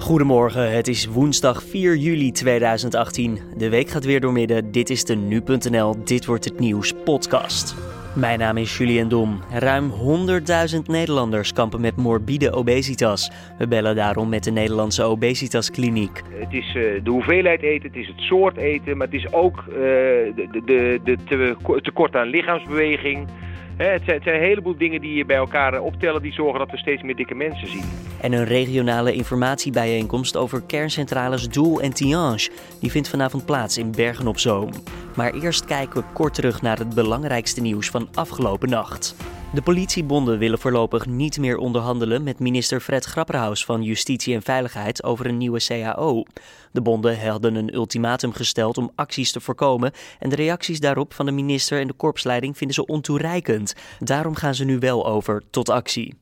Goedemorgen, 0.00 0.72
het 0.72 0.88
is 0.88 1.06
woensdag 1.06 1.62
4 1.62 1.96
juli 1.96 2.32
2018. 2.32 3.38
De 3.56 3.68
week 3.68 3.88
gaat 3.88 4.04
weer 4.04 4.20
door 4.20 4.32
midden. 4.32 4.72
Dit 4.72 4.90
is 4.90 5.04
de 5.04 5.14
nu.nl 5.14 6.04
Dit 6.04 6.26
wordt 6.26 6.44
het 6.44 6.58
nieuws 6.58 6.92
podcast. 7.04 7.74
Mijn 8.14 8.38
naam 8.38 8.56
is 8.56 8.78
Julian 8.78 9.08
Dom. 9.08 9.40
Ruim 9.50 9.90
100.000 9.90 9.96
Nederlanders 10.86 11.52
kampen 11.52 11.80
met 11.80 11.96
morbide 11.96 12.52
obesitas. 12.52 13.30
We 13.58 13.68
bellen 13.68 13.96
daarom 13.96 14.28
met 14.28 14.44
de 14.44 14.50
Nederlandse 14.50 15.02
obesitaskliniek. 15.02 16.22
Het 16.30 16.52
is 16.52 16.74
uh, 16.74 17.04
de 17.04 17.10
hoeveelheid 17.10 17.62
eten, 17.62 17.88
het 17.88 17.96
is 17.96 18.06
het 18.06 18.20
soort 18.20 18.56
eten, 18.56 18.96
maar 18.96 19.06
het 19.06 19.16
is 19.16 19.32
ook 19.32 19.64
de, 19.66 20.60
de, 20.64 21.00
de 21.04 21.80
tekort 21.82 22.16
aan 22.16 22.28
lichaamsbeweging. 22.28 23.28
Het 23.82 24.02
zijn, 24.04 24.20
een 24.24 24.40
heleboel 24.40 24.76
dingen 24.76 25.00
die 25.00 25.14
je 25.14 25.24
bij 25.24 25.36
elkaar 25.36 25.80
optellen 25.80 26.22
die 26.22 26.32
zorgen 26.32 26.58
dat 26.58 26.70
we 26.70 26.76
steeds 26.76 27.02
meer 27.02 27.16
dikke 27.16 27.34
mensen 27.34 27.68
zien. 27.68 27.84
En 28.20 28.32
een 28.32 28.44
regionale 28.44 29.12
informatiebijeenkomst 29.12 30.36
over 30.36 30.62
kerncentrales 30.62 31.48
Doel 31.48 31.80
en 31.80 31.92
Tihange. 31.92 32.50
Die 32.80 32.90
vindt 32.90 33.08
vanavond 33.08 33.44
plaats 33.44 33.78
in 33.78 33.90
Bergen 33.90 34.26
op 34.26 34.38
Zoom. 34.38 34.70
Maar 35.16 35.34
eerst 35.34 35.64
kijken 35.64 36.00
we 36.00 36.06
kort 36.12 36.34
terug 36.34 36.62
naar 36.62 36.78
het 36.78 36.94
belangrijkste 36.94 37.60
nieuws 37.60 37.90
van 37.90 38.08
afgelopen 38.14 38.68
nacht. 38.68 39.16
De 39.54 39.62
politiebonden 39.62 40.38
willen 40.38 40.58
voorlopig 40.58 41.06
niet 41.06 41.38
meer 41.38 41.56
onderhandelen 41.56 42.22
met 42.22 42.38
minister 42.38 42.80
Fred 42.80 43.04
Grapperhaus 43.04 43.64
van 43.64 43.82
Justitie 43.82 44.34
en 44.34 44.42
Veiligheid 44.42 45.04
over 45.04 45.26
een 45.26 45.36
nieuwe 45.36 45.60
CAO. 45.66 46.22
De 46.72 46.80
bonden 46.80 47.28
hadden 47.28 47.54
een 47.54 47.74
ultimatum 47.74 48.32
gesteld 48.32 48.78
om 48.78 48.90
acties 48.94 49.32
te 49.32 49.40
voorkomen 49.40 49.92
en 50.18 50.28
de 50.28 50.36
reacties 50.36 50.80
daarop 50.80 51.14
van 51.14 51.26
de 51.26 51.32
minister 51.32 51.80
en 51.80 51.86
de 51.86 51.92
korpsleiding 51.92 52.56
vinden 52.56 52.74
ze 52.76 52.86
ontoereikend. 52.86 53.74
Daarom 53.98 54.34
gaan 54.34 54.54
ze 54.54 54.64
nu 54.64 54.78
wel 54.78 55.06
over 55.06 55.42
tot 55.50 55.68
actie. 55.68 56.14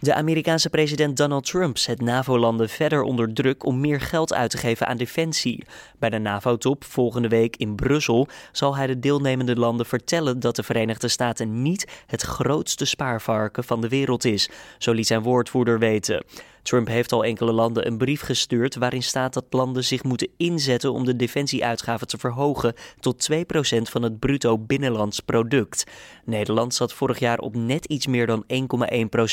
De 0.00 0.14
Amerikaanse 0.14 0.70
president 0.70 1.16
Donald 1.16 1.46
Trump 1.46 1.78
zet 1.78 2.00
NAVO-landen 2.00 2.68
verder 2.68 3.02
onder 3.02 3.32
druk 3.32 3.64
om 3.64 3.80
meer 3.80 4.00
geld 4.00 4.34
uit 4.34 4.50
te 4.50 4.58
geven 4.58 4.86
aan 4.86 4.96
defensie. 4.96 5.64
Bij 5.98 6.10
de 6.10 6.18
NAVO-top 6.18 6.84
volgende 6.84 7.28
week 7.28 7.56
in 7.56 7.74
Brussel 7.74 8.28
zal 8.52 8.76
hij 8.76 8.86
de 8.86 8.98
deelnemende 8.98 9.56
landen 9.56 9.86
vertellen 9.86 10.40
dat 10.40 10.56
de 10.56 10.62
Verenigde 10.62 11.08
Staten 11.08 11.62
niet 11.62 12.02
het 12.06 12.22
grootste 12.22 12.84
spaarvarken 12.84 13.64
van 13.64 13.80
de 13.80 13.88
wereld 13.88 14.24
is, 14.24 14.50
zo 14.78 14.92
liet 14.92 15.06
zijn 15.06 15.22
woordvoerder 15.22 15.78
weten. 15.78 16.24
Trump 16.68 16.88
heeft 16.88 17.12
al 17.12 17.24
enkele 17.24 17.52
landen 17.52 17.86
een 17.86 17.98
brief 17.98 18.20
gestuurd 18.20 18.74
waarin 18.74 19.02
staat 19.02 19.34
dat 19.34 19.44
landen 19.50 19.84
zich 19.84 20.02
moeten 20.02 20.28
inzetten 20.36 20.92
om 20.92 21.04
de 21.04 21.16
defensieuitgaven 21.16 22.06
te 22.06 22.18
verhogen 22.18 22.74
tot 23.00 23.28
2% 23.32 23.36
van 23.82 24.02
het 24.02 24.18
bruto 24.18 24.58
binnenlands 24.58 25.20
product. 25.20 25.84
Nederland 26.24 26.74
zat 26.74 26.92
vorig 26.92 27.18
jaar 27.18 27.38
op 27.38 27.56
net 27.56 27.84
iets 27.84 28.06
meer 28.06 28.26
dan 28.26 28.44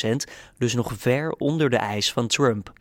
1,1%, 0.05 0.09
dus 0.57 0.73
nog 0.73 0.93
ver 0.97 1.31
onder 1.31 1.69
de 1.69 1.77
eis 1.77 2.11
van 2.11 2.27
Trump. 2.27 2.73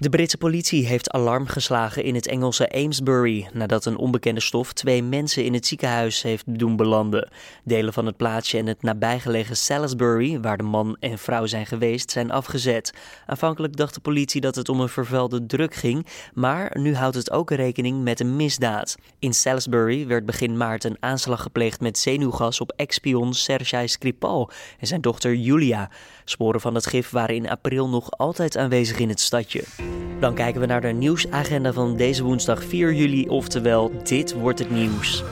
De 0.00 0.08
Britse 0.08 0.36
politie 0.36 0.86
heeft 0.86 1.10
alarm 1.10 1.46
geslagen 1.46 2.04
in 2.04 2.14
het 2.14 2.26
Engelse 2.26 2.72
Amesbury 2.72 3.48
nadat 3.52 3.84
een 3.84 3.96
onbekende 3.96 4.40
stof 4.40 4.72
twee 4.72 5.02
mensen 5.02 5.44
in 5.44 5.54
het 5.54 5.66
ziekenhuis 5.66 6.22
heeft 6.22 6.44
doen 6.46 6.76
belanden. 6.76 7.30
Delen 7.64 7.92
van 7.92 8.06
het 8.06 8.16
plaatsje 8.16 8.58
en 8.58 8.66
het 8.66 8.82
nabijgelegen 8.82 9.56
Salisbury, 9.56 10.40
waar 10.40 10.56
de 10.56 10.62
man 10.62 10.96
en 11.00 11.18
vrouw 11.18 11.46
zijn 11.46 11.66
geweest, 11.66 12.10
zijn 12.10 12.30
afgezet. 12.30 12.92
Aanvankelijk 13.26 13.76
dacht 13.76 13.94
de 13.94 14.00
politie 14.00 14.40
dat 14.40 14.54
het 14.54 14.68
om 14.68 14.80
een 14.80 14.88
vervuilde 14.88 15.46
druk 15.46 15.74
ging, 15.74 16.06
maar 16.34 16.78
nu 16.78 16.94
houdt 16.94 17.16
het 17.16 17.30
ook 17.30 17.50
rekening 17.50 18.02
met 18.02 18.20
een 18.20 18.36
misdaad. 18.36 18.96
In 19.18 19.34
Salisbury 19.34 20.06
werd 20.06 20.26
begin 20.26 20.56
maart 20.56 20.84
een 20.84 20.96
aanslag 21.00 21.42
gepleegd 21.42 21.80
met 21.80 21.98
zenuwgas 21.98 22.60
op 22.60 22.72
ex-spion 22.76 23.34
Sergei 23.34 23.88
Skripal 23.88 24.50
en 24.78 24.86
zijn 24.86 25.00
dochter 25.00 25.34
Julia. 25.34 25.90
Sporen 26.24 26.60
van 26.60 26.74
het 26.74 26.86
gif 26.86 27.10
waren 27.10 27.34
in 27.34 27.50
april 27.50 27.88
nog 27.88 28.10
altijd 28.10 28.56
aanwezig 28.56 28.98
in 28.98 29.08
het 29.08 29.20
stadje. 29.20 29.89
Dan 30.20 30.34
kijken 30.34 30.60
we 30.60 30.66
naar 30.66 30.80
de 30.80 30.88
nieuwsagenda 30.88 31.72
van 31.72 31.96
deze 31.96 32.22
woensdag 32.22 32.64
4 32.64 32.94
juli, 32.94 33.28
oftewel 33.28 33.92
dit 34.02 34.32
wordt 34.32 34.58
het 34.58 34.70
nieuws. 34.70 35.24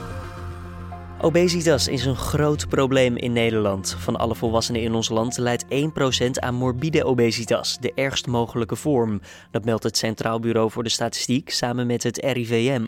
Obesitas 1.21 1.87
is 1.87 2.05
een 2.05 2.15
groot 2.15 2.69
probleem 2.69 3.17
in 3.17 3.33
Nederland. 3.33 3.95
Van 3.99 4.15
alle 4.15 4.35
volwassenen 4.35 4.81
in 4.81 4.93
ons 4.93 5.09
land 5.09 5.37
leidt 5.37 5.65
1% 5.65 5.67
aan 6.31 6.55
morbide 6.55 7.03
obesitas, 7.03 7.77
de 7.79 7.93
ergst 7.93 8.27
mogelijke 8.27 8.75
vorm. 8.75 9.21
Dat 9.51 9.65
meldt 9.65 9.83
het 9.83 9.97
Centraal 9.97 10.39
Bureau 10.39 10.71
voor 10.71 10.83
de 10.83 10.89
Statistiek 10.89 11.49
samen 11.49 11.87
met 11.87 12.03
het 12.03 12.17
RIVM. 12.17 12.85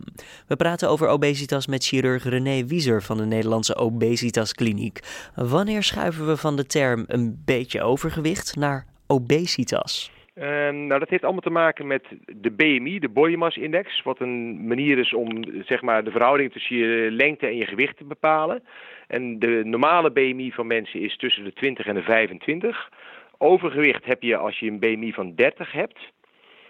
We 0.48 0.56
praten 0.56 0.90
over 0.90 1.08
obesitas 1.08 1.68
met 1.68 1.86
chirurg 1.86 2.24
René 2.24 2.66
Wieser 2.66 3.04
van 3.04 3.18
de 3.18 3.26
Nederlandse 3.26 3.76
Obesitaskliniek. 3.76 5.00
Wanneer 5.36 5.84
schuiven 5.84 6.28
we 6.28 6.38
van 6.38 6.56
de 6.56 6.66
term 6.66 7.04
een 7.08 7.42
beetje 7.46 7.82
overgewicht 7.82 8.56
naar 8.56 8.86
obesitas? 9.08 10.12
Um, 10.36 10.88
nou, 10.88 11.00
dat 11.00 11.10
heeft 11.10 11.24
allemaal 11.24 11.42
te 11.42 11.50
maken 11.50 11.88
met 11.88 12.04
de 12.26 12.52
BMI, 12.52 13.00
de 13.00 13.10
Body 13.10 13.36
Mass 13.36 13.58
Index, 13.58 14.02
wat 14.04 14.20
een 14.20 14.68
manier 14.68 14.98
is 14.98 15.14
om 15.14 15.44
zeg 15.66 15.82
maar, 15.82 16.04
de 16.04 16.12
verhouding 16.12 16.52
tussen 16.52 16.76
je 16.76 17.12
lengte 17.12 17.48
en 17.48 17.56
je 17.56 17.66
gewicht 17.66 17.98
te 17.98 18.04
bepalen. 18.04 18.64
En 19.08 19.40
de 19.40 19.62
normale 19.66 20.12
BMI 20.12 20.52
van 20.52 20.68
mensen 20.68 21.00
is 21.00 21.18
tussen 21.18 21.44
de 21.44 21.54
20 21.54 21.86
en 21.86 21.96
de 21.96 22.02
25. 22.02 22.90
Overgewicht 23.38 24.06
heb 24.06 24.22
je 24.22 24.38
als 24.38 24.60
je 24.60 24.68
een 24.68 24.80
BMI 24.80 25.14
van 25.14 25.36
30 25.36 25.72
hebt. 25.72 26.00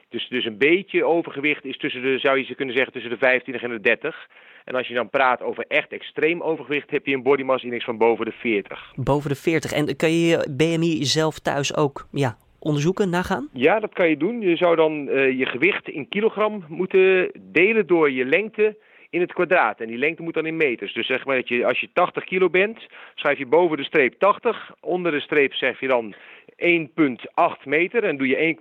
Dus, 0.09 0.27
dus 0.29 0.45
een 0.45 0.57
beetje 0.57 1.05
overgewicht 1.05 1.65
is 1.65 1.77
tussen 1.77 2.01
de, 2.01 2.19
zou 2.19 2.37
je 2.37 2.43
ze 2.43 2.55
kunnen 2.55 2.75
zeggen, 2.75 2.93
tussen 2.93 3.11
de 3.11 3.17
25 3.17 3.63
en 3.63 3.69
de 3.69 3.81
30. 3.81 4.27
En 4.65 4.75
als 4.75 4.87
je 4.87 4.93
dan 4.93 5.09
praat 5.09 5.41
over 5.41 5.65
echt 5.67 5.91
extreem 5.91 6.41
overgewicht, 6.41 6.91
heb 6.91 7.05
je 7.05 7.13
een 7.13 7.23
body 7.23 7.43
mass 7.43 7.63
index 7.63 7.83
van 7.83 7.97
boven 7.97 8.25
de 8.25 8.31
40. 8.31 8.91
Boven 8.95 9.29
de 9.29 9.35
40. 9.35 9.71
En 9.71 9.95
kan 9.95 10.11
je 10.11 10.27
je 10.27 10.49
BMI 10.57 11.05
zelf 11.05 11.39
thuis 11.39 11.75
ook 11.75 12.07
ja, 12.11 12.37
onderzoeken, 12.61 13.09
nagaan? 13.09 13.49
Ja, 13.53 13.79
dat 13.79 13.93
kan 13.93 14.09
je 14.09 14.17
doen. 14.17 14.41
Je 14.41 14.55
zou 14.55 14.75
dan 14.75 15.07
uh, 15.07 15.39
je 15.39 15.45
gewicht 15.45 15.89
in 15.89 16.09
kilogram 16.09 16.63
moeten 16.67 17.31
delen 17.51 17.87
door 17.87 18.11
je 18.11 18.25
lengte 18.25 18.77
in 19.09 19.21
het 19.21 19.33
kwadraat. 19.33 19.79
En 19.79 19.87
die 19.87 19.97
lengte 19.97 20.21
moet 20.21 20.33
dan 20.33 20.45
in 20.45 20.57
meters. 20.57 20.93
Dus 20.93 21.07
zeg 21.07 21.25
maar 21.25 21.35
dat 21.35 21.47
je 21.47 21.65
als 21.65 21.79
je 21.79 21.89
80 21.93 22.23
kilo 22.23 22.49
bent, 22.49 22.87
schrijf 23.15 23.37
je 23.37 23.45
boven 23.45 23.77
de 23.77 23.83
streep 23.83 24.13
80. 24.19 24.71
Onder 24.79 25.11
de 25.11 25.19
streep 25.19 25.53
zeg 25.53 25.79
je 25.79 25.87
dan 25.87 26.15
1,8 26.57 27.63
meter. 27.63 28.03
En 28.03 28.17
doe 28.17 28.27
je 28.27 28.55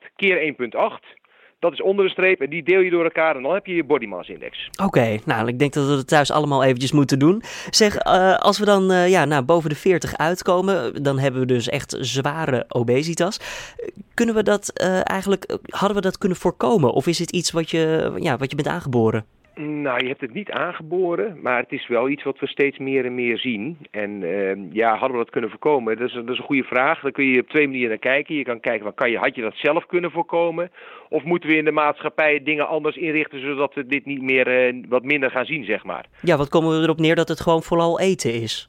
1,8 0.00 0.14
keer 0.16 0.54
1,8. 0.60 1.24
Dat 1.66 1.74
is 1.74 1.82
onder 1.82 2.04
de 2.04 2.10
streep 2.10 2.40
en 2.40 2.50
die 2.50 2.62
deel 2.62 2.80
je 2.80 2.90
door 2.90 3.04
elkaar 3.04 3.36
en 3.36 3.42
dan 3.42 3.54
heb 3.54 3.66
je 3.66 3.74
je 3.74 3.84
body 3.84 4.06
mass 4.06 4.28
index. 4.28 4.70
Oké, 4.82 5.18
nou 5.24 5.48
ik 5.48 5.58
denk 5.58 5.72
dat 5.72 5.86
we 5.86 5.92
het 5.92 6.08
thuis 6.08 6.30
allemaal 6.30 6.64
eventjes 6.64 6.92
moeten 6.92 7.18
doen. 7.18 7.42
Zeg, 7.70 8.06
uh, 8.06 8.36
als 8.36 8.58
we 8.58 8.64
dan 8.64 8.92
uh, 8.92 9.08
ja, 9.08 9.24
nou, 9.24 9.42
boven 9.42 9.70
de 9.70 9.76
40 9.76 10.16
uitkomen, 10.16 11.02
dan 11.02 11.18
hebben 11.18 11.40
we 11.40 11.46
dus 11.46 11.68
echt 11.68 11.96
zware 12.00 12.64
obesitas. 12.68 13.40
Kunnen 14.14 14.34
we 14.34 14.42
dat 14.42 14.72
uh, 14.82 15.10
eigenlijk, 15.10 15.58
hadden 15.66 15.96
we 15.96 16.02
dat 16.02 16.18
kunnen 16.18 16.38
voorkomen? 16.38 16.92
Of 16.92 17.06
is 17.06 17.18
het 17.18 17.30
iets 17.30 17.50
wat 17.50 17.70
je, 17.70 18.12
ja, 18.16 18.36
wat 18.36 18.50
je 18.50 18.56
bent 18.56 18.68
aangeboren? 18.68 19.24
Nou, 19.60 20.02
je 20.02 20.08
hebt 20.08 20.20
het 20.20 20.32
niet 20.32 20.50
aangeboren, 20.50 21.38
maar 21.42 21.58
het 21.58 21.72
is 21.72 21.88
wel 21.88 22.08
iets 22.08 22.22
wat 22.22 22.38
we 22.38 22.46
steeds 22.46 22.78
meer 22.78 23.04
en 23.04 23.14
meer 23.14 23.38
zien. 23.38 23.78
En 23.90 24.22
uh, 24.22 24.72
ja, 24.72 24.90
hadden 24.90 25.18
we 25.18 25.24
dat 25.24 25.30
kunnen 25.30 25.50
voorkomen? 25.50 25.96
Dat 25.98 26.08
is, 26.08 26.14
dat 26.14 26.28
is 26.28 26.38
een 26.38 26.44
goede 26.44 26.62
vraag. 26.62 27.00
Dan 27.00 27.12
kun 27.12 27.24
je 27.24 27.40
op 27.40 27.48
twee 27.48 27.66
manieren 27.66 27.88
naar 27.88 27.98
kijken. 27.98 28.34
Je 28.34 28.44
kan 28.44 28.60
kijken, 28.60 28.94
kan 28.94 29.10
je, 29.10 29.18
had 29.18 29.34
je 29.34 29.42
dat 29.42 29.54
zelf 29.56 29.86
kunnen 29.86 30.10
voorkomen? 30.10 30.70
Of 31.08 31.24
moeten 31.24 31.48
we 31.48 31.56
in 31.56 31.64
de 31.64 31.72
maatschappij 31.72 32.42
dingen 32.42 32.68
anders 32.68 32.96
inrichten, 32.96 33.40
zodat 33.40 33.74
we 33.74 33.86
dit 33.86 34.04
niet 34.04 34.22
meer 34.22 34.74
uh, 34.74 34.84
wat 34.88 35.04
minder 35.04 35.30
gaan 35.30 35.46
zien, 35.46 35.64
zeg 35.64 35.84
maar? 35.84 36.06
Ja, 36.22 36.36
wat 36.36 36.48
komen 36.48 36.76
we 36.76 36.82
erop 36.82 36.98
neer 36.98 37.14
dat 37.14 37.28
het 37.28 37.40
gewoon 37.40 37.62
vooral 37.62 38.00
eten 38.00 38.34
is? 38.34 38.68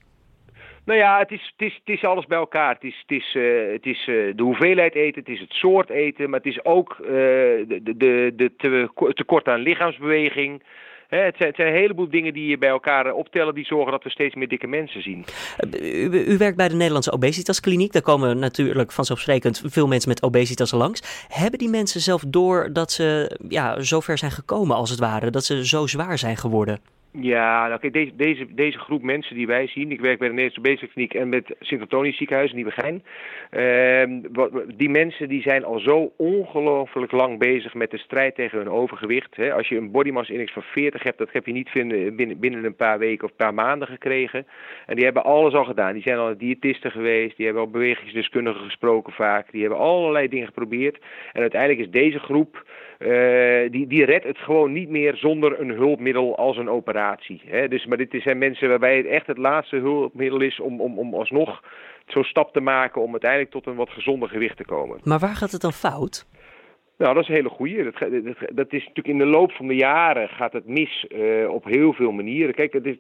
Nou 0.88 1.00
ja, 1.00 1.20
het 1.20 1.32
is, 1.32 1.54
het 1.58 1.68
is, 1.68 1.74
het 1.86 1.96
is 1.96 2.04
alles 2.04 2.26
bij 2.26 2.38
elkaar. 2.38 2.74
Het 2.74 2.84
is, 2.84 3.04
het 3.08 3.18
is, 3.18 3.36
uh, 3.36 3.72
het 3.72 3.86
is 3.86 4.08
uh, 4.08 4.36
de 4.36 4.44
hoeveelheid 4.44 4.96
eten, 4.96 5.20
het 5.20 5.30
is 5.30 5.40
het 5.40 5.52
soort 5.52 5.90
eten, 5.90 6.30
maar 6.30 6.40
het 6.40 6.54
is 6.54 6.66
ook 6.66 6.98
uh, 7.02 7.08
de, 7.08 7.82
de, 7.84 8.34
de 8.36 8.52
te, 8.58 8.90
tekort 9.14 9.48
aan 9.48 9.60
lichaamsbeweging. 9.60 10.64
Het, 11.08 11.36
zijn, 11.38 11.54
een 11.56 11.74
heleboel 11.74 12.10
dingen 12.10 12.34
die 12.34 12.48
je 12.48 12.58
bij 12.58 12.70
elkaar 12.70 13.14
optellen 13.14 13.56
die 13.56 13.66
zorgen 13.66 13.92
dat 13.92 14.04
we 14.04 14.10
steeds 14.10 14.36
meer 14.36 14.48
dikke 14.48 14.68
mensen 14.68 15.02
zien. 15.02 15.26
U, 16.28 16.38
werkt 16.38 16.58
bij 16.58 16.68
de 16.68 16.76
Nederlandse 16.76 17.12
Obesitaskliniek. 17.12 17.92
Daar 17.92 18.02
komen 18.02 18.40
natuurlijk 18.40 18.92
vanzelfsprekend 18.92 19.64
veel 19.66 19.88
mensen 19.88 20.10
met 20.10 20.24
obesitas 20.24 20.72
langs. 20.72 21.28
Hebben 21.28 21.60
die 21.60 21.70
mensen 21.70 22.02
zelf 22.02 22.24
door 22.28 22.70
dat 22.74 22.92
ze 22.92 23.38
ja, 23.50 23.82
zo 23.82 24.00
ver 24.00 24.18
zijn 24.18 24.32
gekomen 24.32 24.76
als 24.76 24.90
het 24.90 25.00
ware? 25.00 25.30
Dat 25.30 25.44
ze 25.44 25.66
zo 25.66 25.88
zwaar 25.88 26.18
zijn 26.18 26.38
geworden? 26.38 26.80
Ja, 27.12 27.68
nou, 27.68 27.80
kijk, 27.80 27.94
deze, 27.94 28.16
deze, 28.16 28.54
deze 28.54 28.78
groep 28.78 29.02
mensen 29.02 29.36
die 29.36 29.48
wij 29.48 29.68
zien, 29.68 29.92
ik 29.92 30.00
werk 30.00 30.20
bij 30.20 30.28
de 30.28 30.34
Nederlandse 30.34 30.60
Obesitaskliniek 30.60 31.14
en 31.14 31.30
met 31.30 31.56
Sint-Antonius 31.60 32.18
ziekenhuis 32.18 32.50
in 32.50 32.56
Nieuwegein. 32.56 33.04
Uh, 33.52 34.04
die 34.76 34.90
mensen 34.90 35.30
die 35.30 35.42
zijn 35.42 35.66
al 35.66 35.80
zo 35.80 36.12
ongelooflijk 36.18 37.12
lang 37.12 37.40
bezig 37.40 37.74
met 37.74 37.92
de 37.92 37.98
strijd 37.98 38.36
tegen 38.36 38.58
hun 38.58 38.70
overgewicht. 38.70 39.36
Hè. 39.36 39.54
Als 39.54 39.68
je 39.68 39.78
een 39.78 39.92
body 39.92 40.10
mass 40.10 40.30
index 40.30 40.54
van 40.54 40.62
40 40.62 41.04
hebt, 41.04 41.18
dat 41.18 41.32
heb 41.32 41.46
je 41.46 41.52
niet 41.52 41.72
binnen, 41.74 42.40
binnen 42.40 42.64
een 42.64 42.76
paar 42.76 43.00
weken 43.00 43.24
of 43.24 43.30
een 43.30 43.46
paar 43.46 43.54
maanden 43.54 43.88
gekregen. 43.88 44.48
En 44.86 44.96
die 44.96 45.06
hebben 45.06 45.24
alles 45.24 45.54
al 45.54 45.66
gedaan. 45.66 45.94
Die 45.94 46.02
zijn 46.02 46.18
al 46.18 46.38
diëtisten 46.38 46.92
geweest, 46.92 47.38
die 47.38 47.46
hebben 47.46 47.64
al 47.64 47.70
bewegingsdeskundigen 47.70 48.62
gesproken 48.62 49.14
vaak. 49.14 49.52
Die 49.52 49.62
hebben 49.62 49.80
allerlei 49.80 50.28
dingen 50.28 50.48
geprobeerd. 50.48 50.98
En 51.34 51.42
uiteindelijk 51.42 51.82
is 51.82 51.92
deze 51.92 52.20
groep, 52.20 52.66
uh, 53.00 53.72
die, 53.72 53.88
die 53.88 54.06
redt 54.06 54.24
het 54.24 54.38
gewoon 54.38 54.72
niet 54.72 54.90
meer 54.90 55.16
zonder 55.16 55.60
een 55.60 55.70
hulpmiddel 55.70 56.38
als 56.38 56.58
een 56.58 56.70
operatie. 56.70 57.42
Hè. 57.46 57.68
Dus, 57.68 57.86
maar 57.86 57.98
dit 57.98 58.16
zijn 58.18 58.38
mensen 58.38 58.70
waarbij 58.70 58.98
het 58.98 59.06
echt 59.06 59.28
het 59.28 59.38
laatste 59.38 59.76
hulpmiddel 59.76 60.42
is 60.42 60.60
om, 60.60 60.82
om, 60.82 61.00
om 61.00 61.14
alsnog 61.14 61.62
zo'n 62.08 62.24
stap 62.24 62.54
te 62.54 62.62
maken 62.62 63.02
om 63.02 63.12
uiteindelijk 63.12 63.52
tot 63.52 63.66
een 63.66 63.76
wat 63.76 63.90
gezonder 63.90 64.30
gewicht 64.30 64.58
te 64.58 64.66
komen. 64.66 65.00
Maar 65.04 65.20
waar 65.20 65.36
gaat 65.36 65.52
het 65.52 65.62
dan 65.62 65.74
fout? 65.74 66.26
Nou, 66.98 67.14
dat 67.14 67.24
is 67.24 67.30
een 67.30 67.36
hele 67.36 67.50
goeie. 67.50 67.84
Dat, 67.84 67.94
dat, 68.54 68.74
is 68.74 68.80
natuurlijk 68.80 69.08
in 69.08 69.18
de 69.18 69.26
loop 69.26 69.52
van 69.52 69.68
de 69.68 69.76
jaren 69.76 70.30
gaat 70.30 70.54
het 70.54 70.68
mis 70.68 71.06
uh, 71.10 71.50
op 71.50 71.66
heel 71.66 71.94
veel 71.94 72.12
manieren. 72.12 72.54
Kijk, 72.54 72.74
het 72.74 72.86
is, 72.86 72.96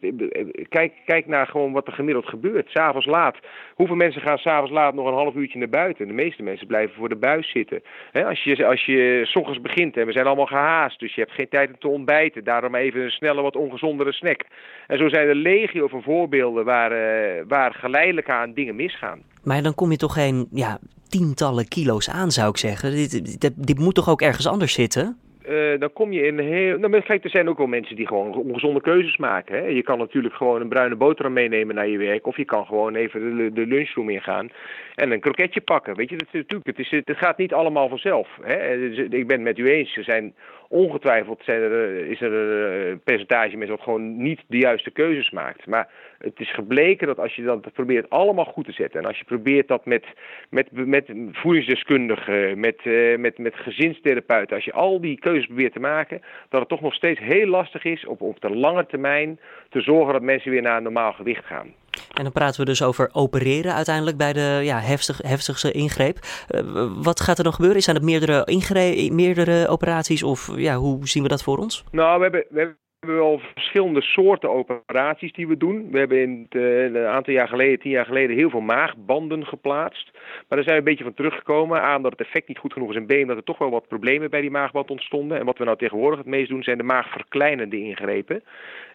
kijk, 0.70 0.94
kijk 1.06 1.28
naar 1.28 1.48
gewoon 1.48 1.72
wat 1.72 1.88
er 1.88 1.94
gemiddeld 1.94 2.28
gebeurt. 2.28 2.70
S'avonds 2.70 3.06
laat. 3.06 3.38
Hoeveel 3.76 3.96
mensen 3.96 4.22
gaan 4.22 4.38
s'avonds 4.38 4.72
laat 4.72 4.94
nog 4.94 5.08
een 5.08 5.14
half 5.14 5.36
uurtje 5.36 5.60
naar 5.60 5.70
buiten? 5.70 6.08
De 6.08 6.14
meeste 6.14 6.44
mensen 6.44 6.68
blijven 6.68 6.96
voor 6.96 7.10
de 7.10 7.16
buis 7.16 7.52
zitten. 7.52 7.82
Als, 8.14 8.44
je, 8.44 8.66
als 8.66 8.86
je 8.86 9.22
s 9.24 9.36
ochtends 9.36 9.62
begint 9.62 9.98
en 9.98 10.06
we 10.06 10.12
zijn 10.12 10.26
allemaal 10.26 10.46
gehaast, 10.46 11.00
dus 11.00 11.16
je 11.16 11.22
hebt 11.22 11.34
geen 11.34 11.50
tijd 11.50 11.70
om 11.70 11.80
te 11.80 11.88
ontbijten. 11.88 12.44
Daarom 12.44 12.76
even 12.76 13.02
een 13.02 13.12
snelle, 13.12 13.42
wat 13.42 13.56
ongezondere 13.56 14.14
snack. 14.14 14.46
En 14.88 14.98
zo 14.98 15.10
zijn 15.10 15.28
er 15.28 15.36
legio 15.36 15.88
van 15.88 16.02
voorbeelden 16.02 16.66
waar, 16.66 16.92
uh, 16.92 17.44
waar 17.48 17.74
geleidelijk 17.74 18.30
aan 18.30 18.54
dingen 18.54 18.76
misgaan. 18.76 19.22
Maar 19.44 19.62
dan 19.62 19.76
kom 19.76 19.92
je 19.92 19.98
toch 19.98 20.14
geen 20.14 20.48
ja, 20.52 20.80
tientallen 21.10 21.68
kilo's 21.68 22.10
aan, 22.10 22.32
zou 22.32 22.50
ik 22.50 22.58
zeggen. 22.58 22.92
Dit, 22.92 23.42
dit, 23.42 23.68
dit 23.68 23.80
moet 23.80 23.96
toch 23.96 24.10
ook 24.10 24.22
ergens 24.22 24.48
anders 24.48 24.74
zitten? 24.74 25.18
Uh, 25.50 25.80
dan 25.80 25.94
kom 25.94 26.12
je 26.12 26.26
in 26.26 26.40
heel. 26.40 26.78
Nou, 26.78 27.02
kijk, 27.02 27.24
er 27.24 27.30
zijn 27.30 27.50
ook 27.50 27.58
wel 27.58 27.68
mensen 27.68 27.96
die 27.96 28.08
gewoon 28.08 28.36
ongezonde 28.36 28.82
keuzes 28.82 29.18
maken. 29.18 29.56
Hè? 29.56 29.66
Je 29.66 29.84
kan 29.84 29.98
natuurlijk 29.98 30.34
gewoon 30.34 30.62
een 30.62 30.70
bruine 30.70 30.96
boterham 30.96 31.34
meenemen 31.34 31.76
naar 31.76 31.88
je 31.88 31.98
werk. 31.98 32.28
Of 32.28 32.38
je 32.38 32.46
kan 32.46 32.66
gewoon 32.66 32.96
even 32.96 33.38
de, 33.38 33.52
de 33.54 33.66
lunchroom 33.66 34.10
ingaan 34.10 34.50
en 34.96 35.12
een 35.12 35.20
kroketje 35.20 35.62
pakken. 35.62 35.96
Weet 35.96 36.10
je, 36.10 36.18
dat, 36.18 36.28
natuurlijk, 36.32 36.66
het, 36.66 36.80
is, 36.80 36.92
het 36.92 37.18
gaat 37.18 37.38
niet 37.38 37.54
allemaal 37.54 37.90
vanzelf. 37.90 38.28
Hè? 38.42 38.78
Dus, 38.78 38.98
ik 38.98 39.28
ben 39.28 39.36
het 39.36 39.42
met 39.42 39.58
u 39.58 39.70
eens. 39.70 39.98
Er 39.98 40.04
zijn 40.04 40.34
ongetwijfeld 40.70 41.48
er, 41.48 42.06
is 42.10 42.22
er 42.22 42.34
een 42.34 43.00
percentage 43.00 43.58
mensen 43.58 43.76
dat 43.76 43.84
gewoon 43.84 44.22
niet 44.22 44.42
de 44.48 44.58
juiste 44.58 44.92
keuzes 44.92 45.30
maakt. 45.30 45.66
Maar 45.66 45.90
het 46.18 46.40
is 46.40 46.54
gebleken 46.54 47.08
dat 47.08 47.20
als 47.20 47.36
je 47.36 47.44
dat 47.44 47.74
probeert 47.74 48.10
allemaal 48.10 48.46
goed 48.46 48.66
te 48.66 48.72
zetten. 48.72 49.00
En 49.00 49.06
als 49.06 49.18
je 49.18 49.24
probeert 49.24 49.68
dat 49.68 49.86
met, 49.86 50.06
met, 50.50 50.68
met 50.72 51.12
voedingsdeskundigen, 51.32 52.60
met, 52.60 52.80
uh, 52.84 53.18
met, 53.18 53.38
met 53.38 53.56
gezinstherapeuten. 53.56 54.56
Als 54.56 54.66
je 54.66 54.74
al 54.74 55.02
die 55.02 55.20
keuzes 55.20 55.46
probeert 55.46 55.74
te 55.74 55.80
maken. 55.80 56.22
Dat 56.50 56.60
het 56.60 56.70
toch 56.70 56.82
nog 56.82 56.94
steeds 56.94 57.20
heel 57.20 57.48
lastig 57.48 57.84
is 57.84 58.06
op, 58.06 58.22
op 58.22 58.42
de 58.42 58.50
lange 58.50 58.86
termijn 58.86 59.40
te 59.70 59.82
zorgen 59.82 60.14
dat 60.14 60.22
mensen 60.22 60.52
weer 60.52 60.62
naar 60.62 60.78
een 60.78 60.84
normaal 60.84 61.14
gewicht 61.14 61.46
gaan. 61.46 61.74
En 62.14 62.24
dan 62.24 62.32
praten 62.32 62.60
we 62.60 62.66
dus 62.66 62.84
over 62.84 63.10
opereren 63.12 63.74
uiteindelijk 63.74 64.18
bij 64.18 64.34
de 64.34 64.60
ja, 64.64 64.80
heftig, 64.80 65.22
heftigste 65.22 65.72
ingreep. 65.72 66.20
Uh, 66.50 66.62
wat 66.96 67.20
gaat 67.20 67.38
er 67.38 67.44
dan 67.44 67.54
gebeuren? 67.54 67.82
Zijn 67.82 67.96
het 67.96 68.06
meerdere, 68.06 69.10
meerdere 69.12 69.68
operaties 69.68 70.24
of 70.24 70.52
ja, 70.56 70.76
hoe 70.76 71.08
zien 71.08 71.24
we 71.24 71.30
dat 71.30 71.44
voor 71.44 71.58
ons? 71.58 71.84
Nou, 71.92 72.18
we 72.18 72.24
hebben, 72.24 72.46
we 72.50 72.60
hebben 72.60 72.78
we 73.08 73.14
hebben 73.14 73.30
wel 73.30 73.42
verschillende 73.54 74.02
soorten 74.02 74.50
operaties 74.50 75.34
die 75.34 75.48
we 75.48 75.58
doen. 75.58 75.92
We 75.92 75.98
hebben 75.98 76.22
in 76.22 76.48
het, 76.50 76.62
uh, 76.62 76.84
een 76.84 76.98
aantal 76.98 77.34
jaar 77.34 77.48
geleden, 77.48 77.80
tien 77.80 77.92
jaar 77.92 78.06
geleden, 78.06 78.36
heel 78.36 78.50
veel 78.50 78.62
maagbanden 78.62 79.46
geplaatst. 79.46 80.10
Maar 80.14 80.58
daar 80.58 80.64
zijn 80.64 80.74
we 80.74 80.78
een 80.78 80.84
beetje 80.84 81.04
van 81.04 81.14
teruggekomen. 81.14 81.82
aan 81.82 82.02
dat 82.02 82.12
het 82.12 82.22
effect 82.22 82.48
niet 82.48 82.58
goed 82.58 82.74
genoeg 82.74 82.90
is 82.90 82.96
in 82.96 83.06
B, 83.06 83.12
omdat 83.12 83.38
er 83.38 83.44
toch 83.44 83.58
wel 83.58 83.70
wat 83.70 83.88
problemen 83.88 84.30
bij 84.30 84.42
die 84.42 84.52
maagband 84.52 84.90
ontstonden. 84.90 85.40
En 85.40 85.46
wat 85.46 85.58
we 85.58 85.64
nou 85.64 85.78
tegenwoordig 85.78 86.20
het 86.20 86.28
meest 86.28 86.50
doen, 86.50 86.64
zijn 86.64 86.78
de 86.78 86.84
maagverkleinende 86.84 87.80
ingrepen. 87.80 88.44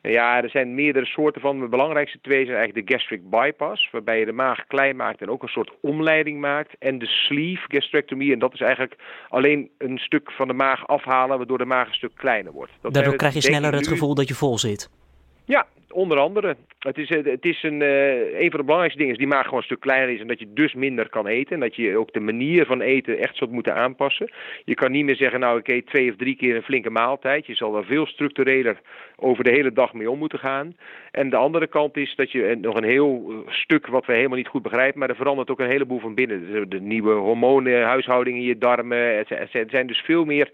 En 0.02 0.10
ja, 0.10 0.42
er 0.42 0.50
zijn 0.50 0.74
meerdere 0.74 1.06
soorten 1.06 1.40
van. 1.40 1.60
De 1.60 1.68
belangrijkste 1.68 2.18
twee 2.20 2.44
zijn 2.44 2.56
eigenlijk 2.56 2.88
de 2.88 2.94
gastric 2.94 3.30
bypass, 3.30 3.88
waarbij 3.90 4.18
je 4.18 4.24
de 4.24 4.32
maag 4.32 4.66
klein 4.66 4.96
maakt 4.96 5.20
en 5.20 5.30
ook 5.30 5.42
een 5.42 5.48
soort 5.48 5.72
omleiding 5.80 6.40
maakt. 6.40 6.74
En 6.78 6.98
de 6.98 7.06
sleeve 7.06 7.64
gastrectomie, 7.68 8.32
en 8.32 8.38
dat 8.38 8.54
is 8.54 8.60
eigenlijk 8.60 8.96
alleen 9.28 9.70
een 9.78 9.98
stuk 9.98 10.30
van 10.30 10.48
de 10.48 10.54
maag 10.54 10.86
afhalen, 10.86 11.36
waardoor 11.36 11.58
de 11.58 11.64
maag 11.64 11.88
een 11.88 11.94
stuk 11.94 12.14
kleiner 12.14 12.52
wordt. 12.52 12.72
Dat 12.80 12.94
Daardoor 12.94 13.16
krijg 13.16 13.34
je 13.34 13.40
sneller 13.40 13.74
het 13.74 13.88
gevoel 13.88 14.01
dat 14.08 14.28
je 14.28 14.34
vol 14.34 14.58
zit. 14.58 14.90
Ja, 15.44 15.66
onder 15.92 16.18
andere. 16.18 16.56
Het 16.78 16.98
is, 16.98 17.10
eh, 17.10 17.24
het 17.24 17.44
is 17.44 17.62
een, 17.62 17.80
uh, 17.80 18.40
een 18.40 18.50
van 18.50 18.58
de 18.58 18.64
belangrijkste 18.64 18.98
dingen 18.98 19.12
is 19.12 19.18
die 19.18 19.26
maag 19.26 19.44
gewoon 19.44 19.58
een 19.58 19.64
stuk 19.64 19.80
kleiner 19.80 20.14
is 20.14 20.20
en 20.20 20.26
dat 20.26 20.38
je 20.38 20.52
dus 20.52 20.74
minder 20.74 21.08
kan 21.08 21.26
eten. 21.26 21.54
En 21.54 21.60
dat 21.60 21.76
je 21.76 21.96
ook 21.96 22.12
de 22.12 22.20
manier 22.20 22.66
van 22.66 22.80
eten 22.80 23.18
echt 23.18 23.36
zult 23.36 23.50
moeten 23.50 23.74
aanpassen. 23.74 24.30
Je 24.64 24.74
kan 24.74 24.90
niet 24.90 25.04
meer 25.04 25.16
zeggen, 25.16 25.40
nou 25.40 25.58
ik 25.58 25.68
eet 25.68 25.86
twee 25.86 26.10
of 26.10 26.16
drie 26.16 26.36
keer 26.36 26.56
een 26.56 26.62
flinke 26.62 26.90
maaltijd. 26.90 27.46
Je 27.46 27.54
zal 27.54 27.76
er 27.76 27.84
veel 27.84 28.06
structureler 28.06 28.80
over 29.16 29.44
de 29.44 29.50
hele 29.50 29.72
dag 29.72 29.92
mee 29.92 30.10
om 30.10 30.18
moeten 30.18 30.38
gaan. 30.38 30.76
En 31.10 31.30
de 31.30 31.36
andere 31.36 31.66
kant 31.66 31.96
is 31.96 32.14
dat 32.14 32.30
je 32.30 32.58
nog 32.60 32.76
een 32.76 32.84
heel 32.84 33.44
stuk 33.48 33.86
wat 33.86 34.06
we 34.06 34.12
helemaal 34.12 34.36
niet 34.36 34.48
goed 34.48 34.62
begrijpen, 34.62 34.98
maar 34.98 35.08
er 35.08 35.16
verandert 35.16 35.50
ook 35.50 35.60
een 35.60 35.70
heleboel 35.70 36.00
van 36.00 36.14
binnen. 36.14 36.68
De, 36.68 36.80
nieuwe 36.80 37.12
hormonen, 37.12 37.82
huishouding 37.82 38.36
in 38.36 38.42
je 38.42 38.58
darmen. 38.58 39.16
Het 39.28 39.70
zijn 39.70 39.86
dus 39.86 40.00
veel 40.00 40.24
meer 40.24 40.50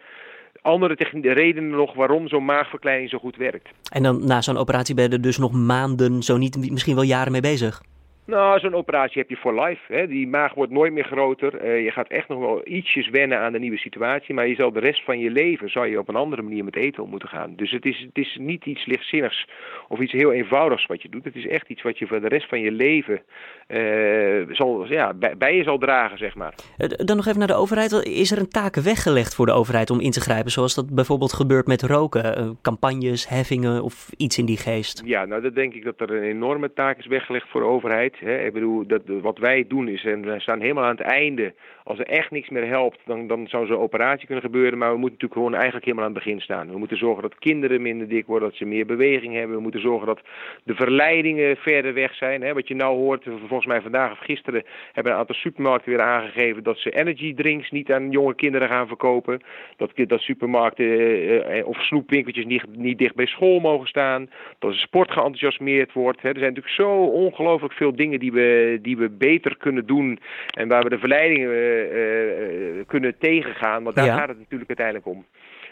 andere 0.62 0.95
redenen 1.33 1.71
nog 1.71 1.95
waarom 1.95 2.29
zo'n 2.29 2.45
maagverkleining 2.45 3.11
zo 3.11 3.19
goed 3.19 3.37
werkt. 3.37 3.69
En 3.93 4.03
dan 4.03 4.27
na 4.27 4.43
zo'n 4.43 4.56
operatie 4.56 4.95
ben 4.95 5.05
je 5.05 5.11
er 5.11 5.21
dus 5.21 5.39
nog 5.39 5.53
maanden, 5.53 6.23
zo 6.23 6.37
niet 6.37 6.71
misschien 6.71 6.95
wel 6.95 7.05
jaren 7.05 7.33
mee 7.33 7.41
bezig? 7.41 7.83
Nou, 8.28 8.58
zo'n 8.58 8.75
operatie 8.75 9.20
heb 9.20 9.30
je 9.30 9.36
voor 9.36 9.60
life. 9.64 9.92
Hè. 9.92 10.06
Die 10.06 10.28
maag 10.28 10.54
wordt 10.54 10.72
nooit 10.72 10.92
meer 10.92 11.04
groter. 11.04 11.64
Uh, 11.64 11.84
je 11.84 11.90
gaat 11.90 12.08
echt 12.08 12.28
nog 12.28 12.38
wel 12.38 12.60
ietsjes 12.64 13.08
wennen 13.08 13.38
aan 13.38 13.52
de 13.52 13.58
nieuwe 13.58 13.78
situatie. 13.78 14.34
Maar 14.34 14.48
je 14.48 14.54
zal 14.54 14.72
de 14.72 14.80
rest 14.80 15.04
van 15.04 15.19
je 15.19 15.30
leven 15.30 15.70
zal 15.70 15.84
je 15.84 15.98
op 15.98 16.08
een 16.08 16.16
andere 16.16 16.42
manier 16.42 16.64
met 16.64 16.76
eten 16.76 17.02
om 17.02 17.10
moeten 17.10 17.28
gaan. 17.28 17.52
Dus 17.56 17.70
het 17.70 17.84
is, 17.84 17.98
het 18.00 18.19
is 18.19 18.36
niet 18.40 18.64
iets 18.64 18.86
lichtzinnigs 18.86 19.48
of 19.88 19.98
iets 19.98 20.12
heel 20.12 20.32
eenvoudigs 20.32 20.86
wat 20.86 21.02
je 21.02 21.08
doet. 21.08 21.25
Het 21.25 21.36
is 21.36 21.46
echt 21.46 21.69
iets 21.69 21.82
wat 21.82 21.98
je 21.98 22.06
voor 22.06 22.20
de 22.20 22.28
rest 22.28 22.48
van 22.48 22.60
je 22.60 22.72
leven 22.72 23.20
uh, 23.69 24.54
zal, 24.54 24.86
ja, 24.86 25.14
bij, 25.14 25.36
bij, 25.36 25.56
je 25.56 25.62
zal 25.62 25.78
dragen, 25.78 26.19
zeg 26.19 26.34
maar. 26.34 26.54
Eh, 26.76 26.88
dan 26.88 27.16
nog 27.16 27.26
even 27.26 27.38
naar 27.38 27.48
de 27.48 27.54
overheid. 27.54 27.92
Is 27.92 28.30
er 28.30 28.38
een 28.38 28.48
taak 28.48 28.75
weggelegd 28.75 29.34
voor 29.34 29.46
de 29.46 29.52
overheid 29.52 29.90
om 29.90 30.00
in 30.00 30.10
te 30.10 30.20
grijpen? 30.20 30.50
Zoals 30.50 30.75
dat 30.75 30.94
bijvoorbeeld 30.94 31.32
gebeurt 31.32 31.66
met 31.66 31.82
roken? 31.82 32.58
campagnes, 32.62 33.28
heffingen 33.28 33.82
of 33.82 34.10
iets 34.16 34.38
in 34.38 34.44
die 34.44 34.56
geest? 34.56 35.02
Ja, 35.04 35.25
nou 35.25 35.42
dat 35.42 35.54
denk 35.54 35.75
ik 35.75 35.84
dat 35.84 36.00
er 36.00 36.10
een 36.10 36.22
enorme 36.22 36.72
taak 36.72 36.98
is 36.98 37.06
weggelegd 37.06 37.48
voor 37.48 37.60
de 37.60 37.66
overheid. 37.66 38.16
Hè. 38.20 38.50
Bedoel, 38.50 38.87
dat, 38.87 39.03
wat 39.06 39.38
wij 39.38 39.65
doen 39.69 39.88
is, 39.88 40.05
en 40.05 40.23
we 40.23 40.41
staan 40.41 40.61
helemaal 40.61 40.85
aan 40.85 40.97
het 40.97 41.00
einde. 41.00 41.55
Als 41.85 41.99
er 41.99 42.06
echt 42.06 42.31
niks 42.31 42.49
meer 42.49 42.67
helpt, 42.67 42.99
dan, 43.05 43.26
dan 43.26 43.49
zou 43.49 43.67
zo'n 43.67 43.79
operatie 43.79 44.26
kunnen 44.26 44.44
gebeuren. 44.44 44.79
Maar 44.79 44.93
we 44.93 44.99
moeten 44.99 45.19
natuurlijk 45.20 45.41
gewoon 45.41 45.55
eigenlijk 45.55 45.85
helemaal 45.85 46.06
aan 46.06 46.15
het 46.15 46.25
begin 46.25 46.41
staan. 46.41 46.70
We 46.70 46.79
moeten 46.79 46.97
zorgen 46.97 47.23
dat 47.23 47.38
kinderen 47.38 47.82
minder 47.82 48.09
dik 48.09 48.26
worden, 48.26 48.49
dat 48.49 48.59
ze 48.59 48.65
meer 48.65 48.87
beweging 48.87 49.35
hebben. 49.35 49.56
We 49.56 49.62
moeten 49.62 49.81
zorgen 49.81 50.06
dat 50.06 50.20
de 50.65 50.75
verleidingen 50.75 51.56
verder 51.56 51.94
weg 51.94 52.15
zijn. 52.15 52.43
Hè. 52.43 52.55
Wat 52.55 52.69
je 52.69 52.75
nou 52.75 52.97
hoort, 52.97 53.25
volgens 53.25 53.67
mij 53.67 53.81
vandaag 53.81 54.12
of 54.12 54.19
gisteren 54.19 54.64
hebben 54.93 55.12
een 55.12 55.19
aantal 55.19 55.35
supermarkten 55.35 55.91
weer 55.91 56.00
aangegeven 56.00 56.62
dat 56.62 56.79
ze 56.79 56.91
energy 56.91 57.35
drinks 57.35 57.71
niet 57.71 57.93
aan 57.93 58.11
jonge 58.11 58.35
kinderen 58.35 58.69
gaan 58.69 58.87
verkopen. 58.87 59.41
Dat, 59.76 59.91
dat 59.94 60.21
supermarkten 60.21 60.87
uh, 60.87 61.67
of 61.67 61.82
snoepwinkeltjes 61.82 62.44
niet, 62.44 62.64
niet 62.76 62.99
dicht 62.99 63.14
bij 63.14 63.26
school 63.26 63.61
mogen 63.61 63.88
staan. 63.88 64.31
Dat 64.59 64.75
sport 64.75 65.11
geenthousiasmeerd 65.11 65.93
wordt. 65.93 66.23
Hè. 66.23 66.29
Er 66.29 66.38
zijn 66.38 66.55
natuurlijk 66.55 66.75
zo 66.75 67.05
ongelooflijk 67.05 67.73
veel 67.73 67.97
dingen 67.97 68.07
die 68.10 68.32
we, 68.32 68.78
die 68.82 68.96
we 68.96 69.08
beter 69.08 69.56
kunnen 69.56 69.87
doen 69.87 70.19
en 70.46 70.69
waar 70.69 70.82
we 70.82 70.88
de 70.88 70.99
verleidingen 70.99 71.50
uh, 71.50 72.84
kunnen 72.87 73.19
tegengaan. 73.19 73.82
Want 73.82 73.96
daar 73.96 74.19
gaat 74.19 74.28
het 74.28 74.38
natuurlijk 74.38 74.69
uiteindelijk 74.69 75.06
om. 75.06 75.25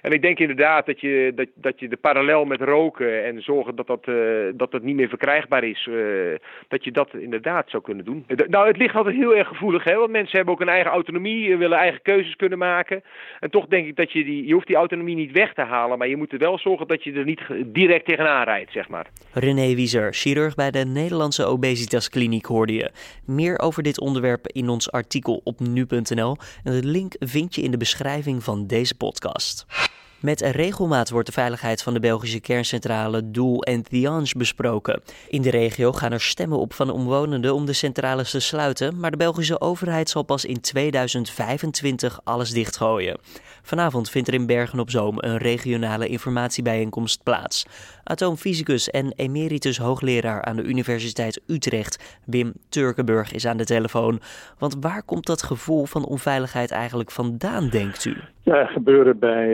En 0.07 0.13
ik 0.13 0.23
denk 0.23 0.39
inderdaad 0.39 0.87
dat 0.87 1.01
je, 1.01 1.33
dat, 1.35 1.47
dat 1.55 1.81
je 1.81 1.89
de 1.89 1.97
parallel 1.97 2.45
met 2.45 2.61
roken 2.61 3.25
en 3.25 3.43
zorgen 3.43 3.77
dat 3.77 3.87
dat, 3.87 4.07
uh, 4.07 4.17
dat, 4.55 4.71
dat 4.71 4.83
niet 4.83 4.97
meer 4.97 5.09
verkrijgbaar 5.09 5.65
is, 5.65 5.87
uh, 5.91 6.35
dat 6.69 6.85
je 6.85 6.93
dat 6.93 7.15
inderdaad 7.15 7.71
zou 7.71 7.83
kunnen 7.83 8.05
doen. 8.05 8.25
Nou, 8.49 8.67
het 8.67 8.77
ligt 8.77 8.95
altijd 8.95 9.17
heel 9.17 9.37
erg 9.37 9.49
gevoelig, 9.49 9.85
hè, 9.85 9.95
want 9.95 10.11
mensen 10.11 10.37
hebben 10.37 10.55
ook 10.55 10.61
een 10.61 10.69
eigen 10.69 10.91
autonomie, 10.91 11.57
willen 11.57 11.79
eigen 11.79 12.03
keuzes 12.03 12.37
kunnen 12.37 12.59
maken. 12.59 13.03
En 13.41 13.51
toch 13.51 13.67
denk 13.67 13.87
ik 13.87 13.97
dat 13.97 14.13
je 14.13 14.25
die, 14.25 14.47
je 14.47 14.53
hoeft 14.53 14.67
die 14.67 14.77
autonomie 14.77 15.17
niet 15.17 15.33
weg 15.33 15.55
te 15.55 15.63
halen, 15.63 15.99
maar 15.99 16.09
je 16.09 16.17
moet 16.17 16.33
er 16.33 16.39
wel 16.39 16.59
zorgen 16.59 16.87
dat 16.87 17.05
je 17.05 17.13
er 17.13 17.25
niet 17.25 17.41
direct 17.67 18.05
tegenaan 18.05 18.45
rijdt, 18.45 18.73
zeg 18.73 18.89
maar. 18.89 19.07
René 19.33 19.75
Wieser, 19.75 20.15
chirurg 20.15 20.55
bij 20.55 20.71
de 20.71 20.85
Nederlandse 20.85 21.45
Obesitaskliniek 21.45 22.47
hoorde 22.47 22.73
je. 22.73 22.91
Meer 23.25 23.59
over 23.59 23.83
dit 23.83 24.01
onderwerp 24.01 24.47
in 24.47 24.69
ons 24.69 24.93
artikel 24.93 25.41
op 25.45 25.61
nu.nl 25.61 26.37
en 26.65 26.73
de 26.73 26.87
link 26.87 27.13
vind 27.19 27.55
je 27.55 27.63
in 27.63 27.71
de 27.71 27.77
beschrijving 27.77 28.43
van 28.43 28.67
deze 28.67 28.97
podcast. 28.97 29.95
Met 30.27 30.41
regelmaat 30.41 31.11
wordt 31.11 31.27
de 31.27 31.33
veiligheid 31.33 31.83
van 31.83 31.95
de 31.95 32.01
Belgische 32.01 32.41
kerncentrale 32.41 33.31
Doel 33.31 33.63
en 33.63 33.83
Tihange 33.83 34.33
besproken. 34.37 35.03
In 35.29 35.43
de 35.43 35.51
regio 35.51 35.93
gaan 35.93 36.13
er 36.13 36.21
stemmen 36.21 36.59
op 36.59 36.75
van 36.75 36.91
omwonenden 36.91 37.55
om 37.55 37.67
de 37.67 37.73
centrales 37.73 38.31
te 38.31 38.41
sluiten, 38.41 38.99
maar 38.99 39.11
de 39.11 39.17
Belgische 39.17 39.61
overheid 39.61 40.11
zal 40.11 40.23
pas 40.23 40.45
in 40.45 40.61
2025 40.61 42.21
alles 42.25 42.51
dichtgooien. 42.51 43.19
Vanavond 43.67 44.11
vindt 44.11 44.29
er 44.29 44.35
in 44.35 44.47
Bergen 44.47 44.79
op 44.79 44.91
Zoom 44.91 45.15
een 45.17 45.37
regionale 45.37 46.07
informatiebijeenkomst 46.07 47.23
plaats. 47.23 47.67
Atoomfysicus 48.05 48.91
en 48.91 49.13
emeritus 49.17 49.79
hoogleraar 49.79 50.43
aan 50.43 50.57
de 50.57 50.63
Universiteit 50.63 51.43
Utrecht, 51.47 52.21
Wim 52.27 52.53
Turkenburg, 52.69 53.33
is 53.33 53.47
aan 53.47 53.57
de 53.57 53.65
telefoon. 53.65 54.19
Want 54.59 54.77
waar 54.81 55.03
komt 55.03 55.27
dat 55.27 55.43
gevoel 55.43 55.85
van 55.85 56.05
onveiligheid 56.05 56.71
eigenlijk 56.71 57.11
vandaan, 57.11 57.69
denkt 57.69 58.05
u? 58.05 58.15
Er 58.45 58.67
gebeuren 58.67 59.19
bij 59.19 59.49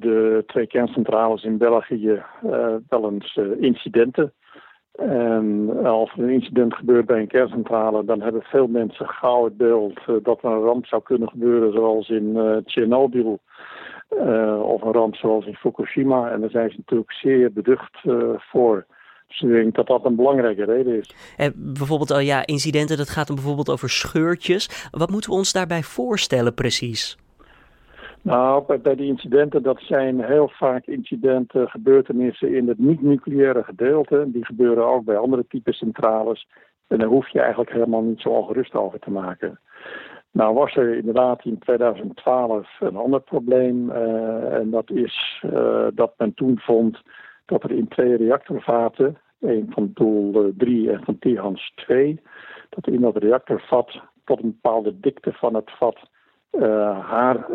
de 0.00 0.42
twee 0.46 0.66
kerncentrales 0.66 1.42
in 1.42 1.58
België 1.58 2.22
uh, 2.44 2.74
wel 2.88 3.10
eens 3.10 3.36
uh, 3.36 3.62
incidenten. 3.62 4.32
En 4.96 5.70
als 5.84 6.12
er 6.12 6.22
een 6.22 6.30
incident 6.30 6.74
gebeurt 6.74 7.06
bij 7.06 7.20
een 7.20 7.26
kerncentrale, 7.26 8.04
dan 8.04 8.22
hebben 8.22 8.42
veel 8.42 8.66
mensen 8.66 9.08
gauw 9.08 9.44
het 9.44 9.56
beeld 9.56 10.00
uh, 10.08 10.16
dat 10.22 10.42
er 10.42 10.50
een 10.50 10.62
ramp 10.62 10.86
zou 10.86 11.02
kunnen 11.02 11.28
gebeuren, 11.28 11.72
zoals 11.72 12.08
in 12.08 12.62
Tsjernobyl. 12.64 13.40
of 14.62 14.82
een 14.82 14.92
ramp 14.92 15.14
zoals 15.14 15.46
in 15.46 15.54
Fukushima. 15.54 16.30
En 16.30 16.40
daar 16.40 16.50
zijn 16.50 16.70
ze 16.70 16.76
natuurlijk 16.76 17.12
zeer 17.12 17.52
beducht 17.52 17.98
voor. 18.36 18.86
Dus 19.28 19.40
ik 19.40 19.48
denk 19.48 19.74
dat 19.74 19.86
dat 19.86 20.04
een 20.04 20.16
belangrijke 20.16 20.64
reden 20.64 20.98
is. 20.98 21.14
En 21.36 21.52
bijvoorbeeld, 21.56 22.10
oh 22.10 22.22
ja, 22.22 22.46
incidenten, 22.46 22.96
dat 22.96 23.08
gaat 23.08 23.26
dan 23.26 23.36
bijvoorbeeld 23.36 23.70
over 23.70 23.90
scheurtjes. 23.90 24.88
Wat 24.90 25.10
moeten 25.10 25.30
we 25.30 25.36
ons 25.36 25.52
daarbij 25.52 25.82
voorstellen 25.82 26.54
precies? 26.54 27.16
Nou, 28.26 28.78
bij 28.82 28.96
de 28.96 29.04
incidenten, 29.04 29.62
dat 29.62 29.80
zijn 29.80 30.24
heel 30.24 30.48
vaak 30.48 30.86
incidenten, 30.86 31.68
gebeurtenissen 31.68 32.54
in 32.54 32.68
het 32.68 32.78
niet-nucleaire 32.78 33.64
gedeelte. 33.64 34.24
Die 34.28 34.44
gebeuren 34.44 34.86
ook 34.86 35.04
bij 35.04 35.16
andere 35.16 35.46
type 35.48 35.72
centrales. 35.72 36.48
En 36.86 36.98
daar 36.98 37.08
hoef 37.08 37.28
je 37.28 37.40
eigenlijk 37.40 37.72
helemaal 37.72 38.02
niet 38.02 38.20
zo 38.20 38.28
ongerust 38.28 38.74
over 38.74 38.98
te 38.98 39.10
maken. 39.10 39.60
Nou 40.30 40.54
was 40.54 40.76
er 40.76 40.96
inderdaad 40.96 41.44
in 41.44 41.58
2012 41.58 42.68
een 42.80 42.96
ander 42.96 43.20
probleem. 43.20 43.90
Uh, 43.90 44.54
en 44.54 44.70
dat 44.70 44.90
is 44.90 45.42
uh, 45.44 45.86
dat 45.94 46.14
men 46.16 46.34
toen 46.34 46.58
vond 46.58 47.02
dat 47.44 47.62
er 47.62 47.70
in 47.70 47.88
twee 47.88 48.16
reactorvaten, 48.16 49.18
een 49.40 49.66
van 49.70 49.90
doel 49.94 50.52
3 50.56 50.90
en 50.90 51.04
van 51.04 51.18
Tihans 51.18 51.72
2, 51.74 52.20
dat 52.68 52.86
in 52.86 53.00
dat 53.00 53.16
reactorvat 53.16 54.00
tot 54.24 54.42
een 54.42 54.58
bepaalde 54.60 55.00
dikte 55.00 55.32
van 55.32 55.54
het 55.54 55.70
vat 55.78 55.98
haar 57.00 57.52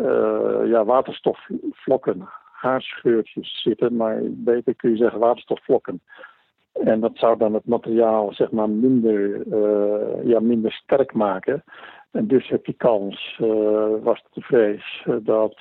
ja, 0.68 0.84
waterstofvlokken, 0.84 2.28
haarscheurtjes 2.52 3.62
zitten, 3.62 3.96
maar 3.96 4.20
beter 4.24 4.74
kun 4.74 4.90
je 4.90 4.96
zeggen 4.96 5.20
waterstofvlokken. 5.20 6.00
En 6.72 7.00
dat 7.00 7.12
zou 7.14 7.38
dan 7.38 7.54
het 7.54 7.66
materiaal 7.66 8.32
zeg 8.32 8.50
maar 8.50 8.70
minder, 8.70 9.48
ja, 10.28 10.40
minder 10.40 10.72
sterk 10.72 11.12
maken. 11.12 11.64
En 12.12 12.26
dus 12.26 12.48
heb 12.48 12.66
je 12.66 12.72
kans, 12.72 13.38
uh, 13.42 13.48
was 14.02 14.24
de 14.32 14.40
vrees, 14.40 15.06
dat 15.22 15.56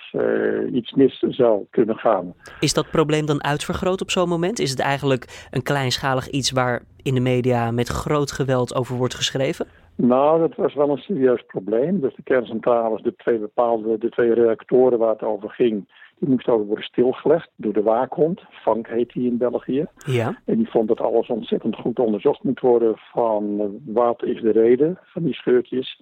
iets 0.73 0.91
mis 0.91 1.19
zou 1.19 1.65
kunnen 1.69 1.95
gaan. 1.95 2.33
Is 2.59 2.73
dat 2.73 2.89
probleem 2.89 3.25
dan 3.25 3.43
uitvergroot 3.43 4.01
op 4.01 4.11
zo'n 4.11 4.29
moment? 4.29 4.59
Is 4.59 4.69
het 4.69 4.79
eigenlijk 4.79 5.47
een 5.51 5.63
kleinschalig 5.63 6.27
iets 6.27 6.51
waar 6.51 6.81
in 7.03 7.13
de 7.13 7.19
media 7.21 7.71
met 7.71 7.87
groot 7.87 8.31
geweld 8.31 8.75
over 8.75 8.95
wordt 8.95 9.15
geschreven? 9.15 9.67
Nou, 10.03 10.39
dat 10.39 10.55
was 10.55 10.73
wel 10.73 10.89
een 10.89 10.97
serieus 10.97 11.43
probleem. 11.47 11.99
Dus 11.99 12.15
de 12.15 12.23
kerncentrales, 12.23 13.01
de 13.01 13.15
twee 13.15 13.39
bepaalde, 13.39 13.97
de 13.97 14.09
twee 14.09 14.33
reactoren 14.33 14.99
waar 14.99 15.09
het 15.09 15.23
over 15.23 15.49
ging, 15.49 15.87
die 16.19 16.29
moesten 16.29 16.53
ook 16.53 16.65
worden 16.67 16.85
stilgelegd 16.85 17.49
door 17.55 17.73
de 17.73 17.81
waakhond. 17.81 18.41
Vank 18.49 18.87
heet 18.87 19.13
die 19.13 19.29
in 19.29 19.37
België. 19.37 19.85
Ja. 20.05 20.41
En 20.45 20.57
die 20.57 20.69
vond 20.69 20.87
dat 20.87 21.01
alles 21.01 21.27
ontzettend 21.27 21.75
goed 21.75 21.99
onderzocht 21.99 22.43
moet 22.43 22.59
worden 22.59 22.97
van 22.97 23.71
wat 23.85 24.23
is 24.23 24.41
de 24.41 24.51
reden 24.51 24.99
van 25.01 25.23
die 25.23 25.33
scheurtjes. 25.33 26.01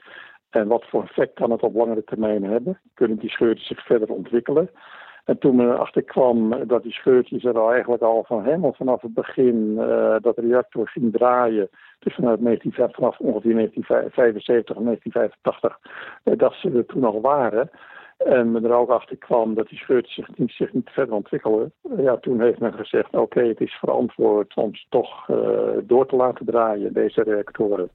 En 0.50 0.68
wat 0.68 0.86
voor 0.89 1.03
effect 1.03 1.34
kan 1.34 1.51
het 1.51 1.62
op 1.62 1.75
langere 1.75 2.03
termijn 2.03 2.44
hebben? 2.44 2.79
Kunnen 2.94 3.18
die 3.18 3.29
scheurtjes 3.29 3.68
zich 3.68 3.86
verder 3.86 4.10
ontwikkelen? 4.10 4.70
En 5.29 5.38
toen 5.38 5.55
men 5.55 5.69
erachter 5.69 6.03
kwam 6.03 6.67
dat 6.67 6.83
die 6.83 6.91
scheurtjes 6.91 7.43
er 7.43 7.59
al 7.59 7.71
eigenlijk 7.71 8.01
al 8.01 8.24
van 8.27 8.43
helemaal 8.43 8.74
vanaf 8.74 9.01
het 9.01 9.13
begin 9.13 9.75
uh, 9.77 10.15
dat 10.21 10.36
de 10.36 10.41
reactor 10.41 10.88
ging 10.88 11.12
draaien, 11.12 11.69
dus 12.00 12.15
vanuit 12.15 12.41
19, 12.41 12.71
vanaf 12.71 13.19
ongeveer 13.19 13.53
1975 13.53 14.75
en 14.75 14.83
1985, 14.83 15.79
uh, 16.24 16.38
dat 16.38 16.53
ze 16.53 16.71
er 16.71 16.86
toen 16.86 17.03
al 17.03 17.21
waren. 17.21 17.69
En 18.17 18.51
men 18.51 18.63
er 18.63 18.74
ook 18.74 18.89
achter 18.89 19.17
kwam 19.17 19.53
dat 19.53 19.67
die 19.67 19.77
scheurtjes 19.77 20.27
zich 20.36 20.74
niet, 20.74 20.89
verder 20.89 21.15
ontwikkelen. 21.15 21.71
Ja, 21.98 22.17
toen 22.17 22.41
heeft 22.41 22.59
men 22.59 22.74
gezegd, 22.74 23.15
oké, 23.15 23.41
het 23.43 23.62
is 23.62 23.74
verantwoord 23.74 24.55
om 24.55 24.75
ze 24.75 24.86
toch 24.89 25.25
door 25.83 26.07
te 26.07 26.15
laten 26.15 26.45
draaien, 26.45 26.93
deze 26.93 27.24
reactoren. 27.24 27.89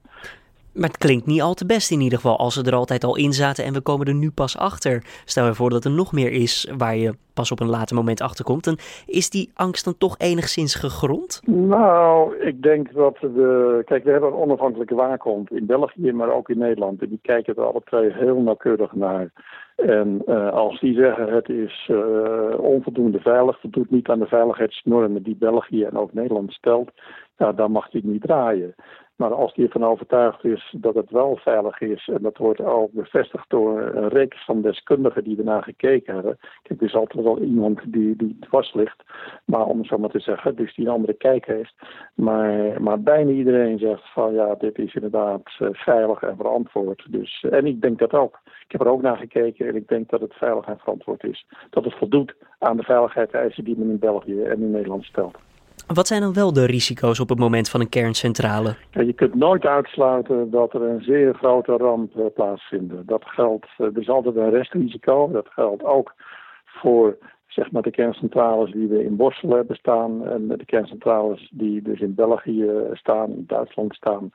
Maar 0.75 0.89
het 0.89 0.97
klinkt 0.97 1.25
niet 1.25 1.41
al 1.41 1.53
te 1.53 1.65
best 1.65 1.91
in 1.91 2.01
ieder 2.01 2.19
geval 2.19 2.37
als 2.37 2.53
ze 2.53 2.63
er 2.63 2.75
altijd 2.75 3.03
al 3.03 3.17
in 3.17 3.33
zaten 3.33 3.65
en 3.65 3.73
we 3.73 3.81
komen 3.81 4.07
er 4.07 4.13
nu 4.13 4.31
pas 4.31 4.57
achter. 4.57 5.03
Stel 5.25 5.45
je 5.45 5.53
voor 5.53 5.69
dat 5.69 5.85
er 5.85 5.91
nog 5.91 6.13
meer 6.13 6.31
is 6.31 6.71
waar 6.77 6.95
je 6.95 7.13
pas 7.33 7.51
op 7.51 7.59
een 7.59 7.69
later 7.69 7.95
moment 7.95 8.21
achter 8.21 8.45
komt. 8.45 8.63
Dan 8.63 8.77
is 9.05 9.29
die 9.29 9.51
angst 9.53 9.85
dan 9.85 9.97
toch 9.97 10.15
enigszins 10.17 10.75
gegrond? 10.75 11.41
Nou, 11.45 12.37
ik 12.37 12.61
denk 12.61 12.93
dat 12.93 13.17
we... 13.19 13.81
Kijk, 13.85 14.03
we 14.03 14.11
hebben 14.11 14.29
een 14.29 14.35
onafhankelijke 14.35 14.95
waakhond 14.95 15.51
in 15.51 15.65
België, 15.65 16.11
maar 16.11 16.33
ook 16.33 16.49
in 16.49 16.57
Nederland. 16.57 17.01
En 17.01 17.09
die 17.09 17.19
kijken 17.21 17.55
er 17.55 17.63
alle 17.63 17.81
twee 17.85 18.13
heel 18.13 18.41
nauwkeurig 18.41 18.93
naar. 18.93 19.31
En 19.75 20.21
uh, 20.27 20.51
als 20.51 20.79
die 20.79 20.95
zeggen 20.95 21.33
het 21.33 21.49
is 21.49 21.89
uh, 21.91 22.59
onvoldoende 22.59 23.19
veilig, 23.19 23.59
voldoet 23.59 23.89
niet 23.89 24.07
aan 24.07 24.19
de 24.19 24.25
veiligheidsnormen 24.25 25.23
die 25.23 25.35
België 25.35 25.83
en 25.83 25.97
ook 25.97 26.13
Nederland 26.13 26.53
stelt, 26.53 26.89
ja, 27.37 27.51
dan 27.51 27.71
mag 27.71 27.89
die 27.89 28.05
niet 28.05 28.21
draaien. 28.21 28.75
Maar 29.15 29.33
als 29.33 29.53
die 29.53 29.65
ervan 29.65 29.83
overtuigd 29.83 30.43
is 30.43 30.75
dat 30.77 30.95
het 30.95 31.09
wel 31.09 31.35
veilig 31.35 31.81
is, 31.81 32.09
en 32.13 32.21
dat 32.21 32.37
wordt 32.37 32.61
ook 32.61 32.91
bevestigd 32.91 33.49
door 33.49 33.81
een 33.81 34.07
reeks 34.07 34.45
van 34.45 34.61
deskundigen 34.61 35.23
die 35.23 35.37
ernaar 35.37 35.63
gekeken 35.63 36.13
hebben. 36.13 36.37
Kijk, 36.61 36.79
er 36.79 36.87
is 36.87 36.95
altijd 36.95 37.23
wel 37.23 37.39
iemand 37.39 37.81
die, 37.85 38.15
die 38.15 38.37
dwars 38.39 38.73
ligt, 38.73 39.03
maar 39.45 39.65
om 39.65 39.77
het 39.77 39.87
zo 39.87 39.97
maar 39.97 40.09
te 40.09 40.19
zeggen, 40.19 40.55
dus 40.55 40.75
die 40.75 40.85
een 40.85 40.91
andere 40.91 41.13
kijk 41.13 41.45
heeft. 41.45 41.75
Maar, 42.13 42.81
maar 42.81 43.01
bijna 43.01 43.31
iedereen 43.31 43.79
zegt 43.79 44.13
van 44.13 44.33
ja, 44.33 44.55
dit 44.55 44.77
is 44.77 44.93
inderdaad 44.93 45.57
uh, 45.59 45.67
veilig 45.71 46.21
en 46.21 46.35
verantwoord. 46.35 47.05
Dus, 47.09 47.45
en 47.49 47.65
ik 47.65 47.81
denk 47.81 47.99
dat 47.99 48.13
ook. 48.13 48.39
Ik 48.45 48.71
heb 48.71 48.81
er 48.81 48.87
ook 48.87 49.01
naar 49.01 49.17
gekeken 49.17 49.67
en 49.67 49.75
ik 49.75 49.87
denk 49.87 50.09
dat 50.09 50.21
het 50.21 50.33
veilig 50.33 50.65
en 50.65 50.79
verantwoord 50.79 51.23
is. 51.23 51.45
Dat 51.69 51.83
het 51.83 51.93
voldoet 51.93 52.35
aan 52.59 52.77
de 52.77 52.83
veiligheidseisen 52.83 53.63
die 53.63 53.77
men 53.77 53.89
in 53.89 53.99
België 53.99 54.41
en 54.41 54.61
in 54.61 54.71
Nederland 54.71 55.03
stelt. 55.03 55.37
Wat 55.93 56.07
zijn 56.07 56.21
dan 56.21 56.33
wel 56.33 56.53
de 56.53 56.65
risico's 56.65 57.19
op 57.19 57.29
het 57.29 57.39
moment 57.39 57.69
van 57.69 57.81
een 57.81 57.89
kerncentrale? 57.89 58.75
Je 58.91 59.13
kunt 59.13 59.35
nooit 59.35 59.65
uitsluiten 59.65 60.51
dat 60.51 60.73
er 60.73 60.81
een 60.81 61.03
zeer 61.03 61.33
grote 61.33 61.71
ramp 61.71 62.15
uh, 62.15 62.25
plaatsvindt. 62.33 62.93
Dat 63.07 63.23
geldt, 63.25 63.67
uh, 63.77 63.87
er 63.87 64.01
is 64.01 64.09
altijd 64.09 64.35
een 64.35 64.49
restrisico. 64.49 65.31
Dat 65.31 65.47
geldt 65.49 65.83
ook 65.83 66.13
voor 66.65 67.17
zeg 67.47 67.71
maar, 67.71 67.81
de 67.81 67.91
kerncentrales 67.91 68.71
die 68.71 68.87
we 68.87 69.03
in 69.03 69.15
Borsel 69.15 69.49
hebben 69.49 69.75
staan. 69.75 70.27
En 70.27 70.47
de 70.47 70.65
kerncentrales 70.65 71.49
die 71.53 71.81
dus 71.81 71.99
in 71.99 72.15
België 72.15 72.71
staan, 72.93 73.29
in 73.29 73.43
Duitsland 73.47 73.95
staan. 73.95 74.31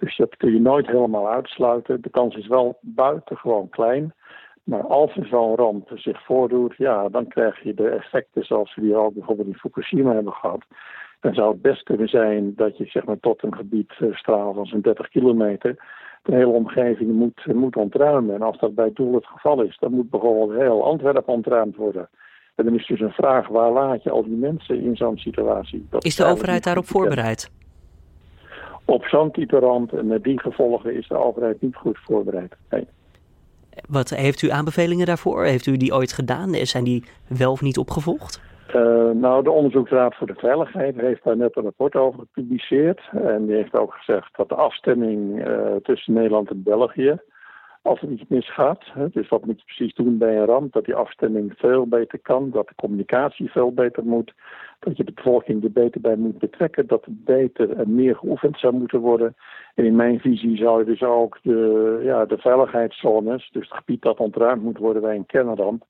Dus 0.00 0.16
dat 0.16 0.36
kun 0.36 0.52
je 0.52 0.60
nooit 0.60 0.86
helemaal 0.86 1.28
uitsluiten. 1.28 2.02
De 2.02 2.10
kans 2.10 2.36
is 2.36 2.46
wel 2.46 2.78
buitengewoon 2.80 3.68
klein. 3.68 4.14
Maar 4.62 4.86
als 4.86 5.16
er 5.16 5.26
zo'n 5.26 5.56
ramp 5.56 5.90
zich 5.94 6.24
voordoet, 6.24 6.74
ja, 6.76 7.08
dan 7.08 7.28
krijg 7.28 7.62
je 7.62 7.74
de 7.74 7.88
effecten 7.88 8.44
zoals 8.44 8.74
we 8.74 8.80
die 8.80 8.96
ook 8.96 9.14
bijvoorbeeld 9.14 9.48
in 9.48 9.54
Fukushima 9.54 10.12
hebben 10.12 10.32
gehad. 10.32 10.64
Dan 11.20 11.34
zou 11.34 11.52
het 11.52 11.62
best 11.62 11.82
kunnen 11.82 12.08
zijn 12.08 12.54
dat 12.54 12.76
je 12.76 12.84
zeg 12.84 13.04
maar, 13.04 13.20
tot 13.20 13.42
een 13.42 13.54
gebied 13.54 13.92
straal 14.12 14.54
van 14.54 14.66
zo'n 14.66 14.80
30 14.80 15.08
kilometer 15.08 15.76
de 16.22 16.34
hele 16.34 16.46
omgeving 16.46 17.12
moet, 17.12 17.44
uh, 17.46 17.54
moet 17.54 17.76
ontruimen. 17.76 18.34
En 18.34 18.42
als 18.42 18.58
dat 18.58 18.74
bij 18.74 18.90
doel 18.94 19.14
het 19.14 19.26
geval 19.26 19.62
is, 19.62 19.78
dan 19.78 19.92
moet 19.92 20.10
bijvoorbeeld 20.10 20.60
heel 20.60 20.84
Antwerpen 20.84 21.32
ontruimd 21.32 21.76
worden. 21.76 22.08
En 22.54 22.64
dan 22.64 22.74
is 22.74 22.86
dus 22.86 23.00
een 23.00 23.12
vraag, 23.12 23.48
waar 23.48 23.72
laat 23.72 24.02
je 24.02 24.10
al 24.10 24.24
die 24.24 24.36
mensen 24.36 24.82
in 24.82 24.96
zo'n 24.96 25.18
situatie? 25.18 25.86
Dat 25.90 26.04
is 26.04 26.16
de 26.16 26.24
overheid 26.24 26.64
daarop 26.64 26.86
voorbereid? 26.86 27.50
Op 28.84 29.04
zo'n 29.04 29.30
type 29.30 29.58
ramp 29.58 29.92
en 29.92 30.06
met 30.06 30.22
die 30.22 30.40
gevolgen 30.40 30.94
is 30.94 31.08
de 31.08 31.16
overheid 31.16 31.60
niet 31.60 31.76
goed 31.76 31.98
voorbereid. 31.98 32.56
Nee. 32.70 32.86
Wat 33.88 34.10
heeft 34.10 34.42
u 34.42 34.50
aanbevelingen 34.50 35.06
daarvoor? 35.06 35.44
Heeft 35.44 35.66
u 35.66 35.76
die 35.76 35.94
ooit 35.94 36.12
gedaan? 36.12 36.54
Zijn 36.54 36.84
die 36.84 37.04
wel 37.28 37.52
of 37.52 37.62
niet 37.62 37.78
opgevolgd? 37.78 38.40
Uh, 38.74 39.10
nou, 39.10 39.42
de 39.42 39.50
Onderzoeksraad 39.50 40.14
voor 40.14 40.26
de 40.26 40.34
Veiligheid 40.34 40.96
heeft 40.96 41.24
daar 41.24 41.36
net 41.36 41.56
een 41.56 41.62
rapport 41.62 41.94
over 41.94 42.20
gepubliceerd. 42.20 43.00
En 43.10 43.46
die 43.46 43.56
heeft 43.56 43.74
ook 43.74 43.94
gezegd 43.94 44.36
dat 44.36 44.48
de 44.48 44.54
afstemming 44.54 45.46
uh, 45.46 45.76
tussen 45.82 46.12
Nederland 46.12 46.50
en 46.50 46.62
België, 46.62 47.20
als 47.82 48.02
er 48.02 48.08
iets 48.08 48.24
misgaat, 48.28 48.84
hè, 48.92 49.08
dus 49.08 49.28
wat 49.28 49.44
moet 49.44 49.58
je 49.58 49.64
precies 49.64 49.94
doen 49.94 50.18
bij 50.18 50.36
een 50.36 50.44
ramp, 50.44 50.72
dat 50.72 50.84
die 50.84 50.94
afstemming 50.94 51.52
veel 51.56 51.86
beter 51.86 52.18
kan, 52.18 52.50
dat 52.50 52.68
de 52.68 52.74
communicatie 52.74 53.50
veel 53.50 53.72
beter 53.72 54.04
moet, 54.04 54.34
dat 54.84 54.96
je 54.96 55.04
de 55.04 55.12
bevolking 55.12 55.64
er 55.64 55.72
beter 55.72 56.00
bij 56.00 56.16
moet 56.16 56.38
betrekken, 56.38 56.86
dat 56.86 57.04
het 57.04 57.24
beter 57.24 57.70
en 57.70 57.94
meer 57.94 58.16
geoefend 58.16 58.58
zou 58.58 58.74
moeten 58.74 59.00
worden. 59.00 59.34
En 59.74 59.84
in 59.84 59.96
mijn 59.96 60.20
visie 60.20 60.56
zou 60.56 60.78
je 60.78 60.84
dus 60.84 61.02
ook 61.02 61.38
de, 61.42 62.00
ja, 62.04 62.24
de 62.24 62.38
veiligheidszones, 62.38 63.50
dus 63.52 63.68
het 63.68 63.78
gebied 63.78 64.02
dat 64.02 64.18
ontruimd 64.18 64.62
moet 64.62 64.78
worden 64.78 65.02
bij 65.02 65.16
een 65.16 65.26
kernramp, 65.26 65.84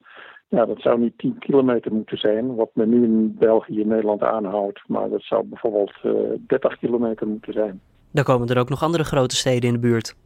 ja, 0.49 0.67
dat 0.67 0.81
zou 0.81 0.99
niet 1.01 1.19
10 1.19 1.39
kilometer 1.39 1.93
moeten 1.93 2.19
zijn, 2.19 2.55
wat 2.55 2.71
men 2.75 2.89
nu 2.89 3.05
in 3.05 3.37
België 3.39 3.81
en 3.81 3.89
Nederland 3.89 4.23
aanhoudt, 4.23 4.83
maar 4.87 5.09
dat 5.09 5.23
zou 5.23 5.45
bijvoorbeeld 5.45 5.93
uh, 6.05 6.13
30 6.47 6.79
kilometer 6.79 7.27
moeten 7.27 7.53
zijn. 7.53 7.81
Dan 8.11 8.25
komen 8.25 8.49
er 8.49 8.59
ook 8.59 8.69
nog 8.69 8.83
andere 8.83 9.05
grote 9.05 9.37
steden 9.37 9.69
in 9.69 9.75
de 9.75 9.81
buurt. 9.81 10.17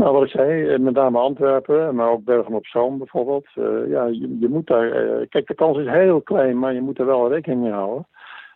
Nou, 0.00 0.12
wat 0.12 0.22
ik 0.22 0.30
zei, 0.30 0.78
met 0.78 0.94
name 0.94 1.18
Antwerpen, 1.18 1.94
maar 1.94 2.10
ook 2.10 2.24
Bergen 2.24 2.54
op 2.54 2.66
Zoom 2.66 2.98
bijvoorbeeld. 2.98 3.46
Uh, 3.54 3.88
ja, 3.88 4.06
je, 4.06 4.36
je, 4.40 4.48
moet 4.48 4.66
daar. 4.66 5.04
Uh, 5.04 5.26
kijk, 5.28 5.46
de 5.46 5.54
kans 5.54 5.78
is 5.78 5.86
heel 5.86 6.20
klein, 6.20 6.58
maar 6.58 6.74
je 6.74 6.80
moet 6.80 6.98
er 6.98 7.06
wel 7.06 7.32
rekening 7.32 7.62
mee 7.62 7.72
houden. 7.72 8.06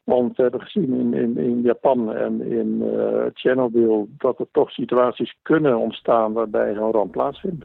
Want 0.04 0.36
we 0.36 0.42
hebben 0.42 0.60
gezien 0.60 0.94
in, 0.94 1.14
in, 1.14 1.38
in 1.38 1.62
Japan 1.62 2.14
en 2.14 2.50
in 2.50 2.82
uh, 2.82 3.24
Tsjernobyl 3.34 4.08
dat 4.18 4.38
er 4.38 4.46
toch 4.52 4.70
situaties 4.70 5.36
kunnen 5.42 5.76
ontstaan 5.76 6.32
waarbij 6.32 6.74
zo'n 6.74 6.92
ramp 6.92 7.12
plaatsvindt. 7.12 7.64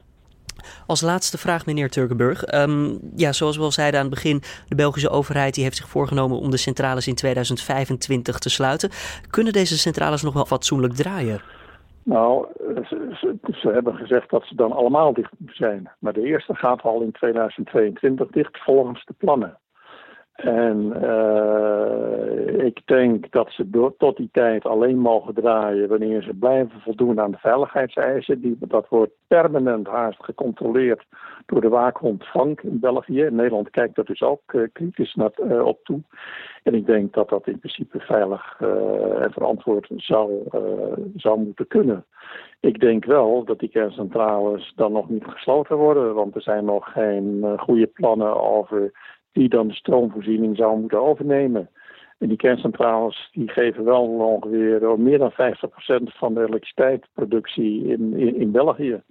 Als 0.86 1.00
laatste 1.00 1.38
vraag, 1.38 1.66
meneer 1.66 1.90
Turkenburg. 1.90 2.54
Um, 2.54 2.98
ja, 3.16 3.32
zoals 3.32 3.56
we 3.56 3.62
al 3.62 3.70
zeiden 3.70 4.00
aan 4.00 4.06
het 4.06 4.14
begin, 4.14 4.40
de 4.68 4.74
Belgische 4.74 5.10
overheid 5.10 5.54
die 5.54 5.64
heeft 5.64 5.76
zich 5.76 5.88
voorgenomen 5.88 6.38
om 6.38 6.50
de 6.50 6.56
centrales 6.56 7.06
in 7.06 7.14
2025 7.14 8.38
te 8.38 8.50
sluiten. 8.50 8.90
Kunnen 9.30 9.52
deze 9.52 9.78
centrales 9.78 10.22
nog 10.22 10.34
wel 10.34 10.46
fatsoenlijk 10.46 10.92
draaien? 10.92 11.40
Nou, 12.02 12.46
ze, 13.52 13.60
ze, 13.60 13.68
hebben 13.68 13.94
gezegd 13.94 14.30
dat 14.30 14.44
ze 14.44 14.54
dan 14.54 14.72
allemaal 14.72 15.12
dicht 15.12 15.32
zijn. 15.46 15.90
Maar 15.98 16.12
de 16.12 16.24
eerste 16.24 16.54
gaat 16.54 16.82
al 16.82 17.00
in 17.00 17.12
2022 17.12 18.28
dicht 18.28 18.58
volgens 18.58 19.04
de 19.04 19.14
plannen. 19.18 19.58
En 20.42 20.92
uh, 21.02 22.64
ik 22.64 22.80
denk 22.84 23.30
dat 23.30 23.50
ze 23.50 23.70
door, 23.70 23.96
tot 23.96 24.16
die 24.16 24.28
tijd 24.32 24.64
alleen 24.64 24.98
mogen 24.98 25.34
draaien 25.34 25.88
wanneer 25.88 26.22
ze 26.22 26.34
blijven 26.34 26.80
voldoen 26.80 27.20
aan 27.20 27.30
de 27.30 27.38
veiligheidseisen. 27.38 28.40
Die, 28.40 28.56
dat 28.60 28.88
wordt 28.88 29.12
permanent 29.26 29.86
haast 29.86 30.24
gecontroleerd 30.24 31.04
door 31.46 31.60
de 31.60 31.68
waakhond 31.68 32.24
in 32.62 32.80
België. 32.80 33.22
In 33.22 33.34
Nederland 33.34 33.70
kijkt 33.70 33.98
er 33.98 34.04
dus 34.04 34.22
ook 34.22 34.52
uh, 34.52 34.68
kritisch 34.72 35.14
naar, 35.14 35.30
uh, 35.42 35.64
op 35.64 35.78
toe. 35.84 36.00
En 36.62 36.74
ik 36.74 36.86
denk 36.86 37.12
dat 37.12 37.28
dat 37.28 37.46
in 37.46 37.58
principe 37.58 38.00
veilig 38.00 38.60
en 39.20 39.32
verantwoord 39.32 39.90
zou, 39.96 40.30
zou 41.16 41.40
moeten 41.40 41.66
kunnen. 41.66 42.04
Ik 42.60 42.80
denk 42.80 43.04
wel 43.04 43.44
dat 43.44 43.58
die 43.58 43.68
kerncentrales 43.68 44.72
dan 44.76 44.92
nog 44.92 45.08
niet 45.08 45.24
gesloten 45.24 45.76
worden, 45.76 46.14
want 46.14 46.34
er 46.34 46.42
zijn 46.42 46.64
nog 46.64 46.92
geen 46.92 47.54
goede 47.56 47.86
plannen 47.86 48.40
over 48.40 48.92
die 49.32 49.48
dan 49.48 49.68
de 49.68 49.74
stroomvoorziening 49.74 50.56
zou 50.56 50.80
moeten 50.80 51.02
overnemen. 51.02 51.70
En 52.18 52.28
die 52.28 52.36
kerncentrales 52.36 53.30
die 53.32 53.48
geven 53.48 53.84
wel 53.84 54.02
ongeveer 54.02 54.98
meer 54.98 55.18
dan 55.18 55.32
50% 55.32 55.34
van 56.02 56.34
de 56.34 56.40
elektriciteitsproductie 56.40 57.86
in, 57.86 58.16
in, 58.36 58.50
België. 58.50 59.02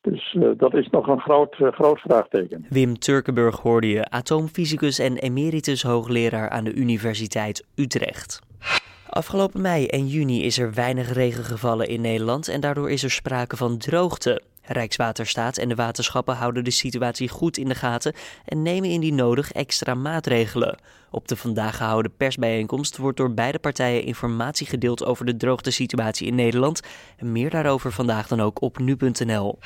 Dus 0.00 0.34
uh, 0.34 0.48
dat 0.56 0.74
is 0.74 0.88
nog 0.88 1.06
een 1.06 1.20
groot, 1.20 1.58
uh, 1.58 1.72
groot 1.72 2.00
vraagteken. 2.00 2.66
Wim 2.68 2.98
Turkenburg 2.98 3.60
hoorde 3.60 3.88
je, 3.88 4.10
atoomfysicus 4.10 4.98
en 4.98 5.16
emeritus 5.16 5.82
hoogleraar 5.82 6.48
aan 6.48 6.64
de 6.64 6.74
Universiteit 6.74 7.66
Utrecht. 7.74 8.40
Afgelopen 9.08 9.60
mei 9.60 9.86
en 9.86 10.06
juni 10.06 10.42
is 10.42 10.58
er 10.58 10.74
weinig 10.74 11.12
regen 11.12 11.44
gevallen 11.44 11.88
in 11.88 12.00
Nederland 12.00 12.48
en 12.48 12.60
daardoor 12.60 12.90
is 12.90 13.02
er 13.02 13.10
sprake 13.10 13.56
van 13.56 13.78
droogte. 13.78 14.42
Rijkswaterstaat 14.66 15.56
en 15.56 15.68
de 15.68 15.74
waterschappen 15.74 16.36
houden 16.36 16.64
de 16.64 16.70
situatie 16.70 17.28
goed 17.28 17.56
in 17.56 17.68
de 17.68 17.74
gaten 17.74 18.14
en 18.44 18.62
nemen 18.62 18.90
indien 18.90 19.14
nodig 19.14 19.52
extra 19.52 19.94
maatregelen. 19.94 20.78
Op 21.10 21.28
de 21.28 21.36
vandaag 21.36 21.76
gehouden 21.76 22.16
persbijeenkomst 22.16 22.96
wordt 22.96 23.16
door 23.16 23.34
beide 23.34 23.58
partijen 23.58 24.04
informatie 24.04 24.66
gedeeld 24.66 25.04
over 25.04 25.26
de 25.26 25.36
droogtesituatie 25.36 26.26
in 26.26 26.34
Nederland. 26.34 26.80
Meer 27.18 27.50
daarover 27.50 27.92
vandaag 27.92 28.28
dan 28.28 28.40
ook 28.40 28.62
op 28.62 28.78
nu.nl. 28.78 29.58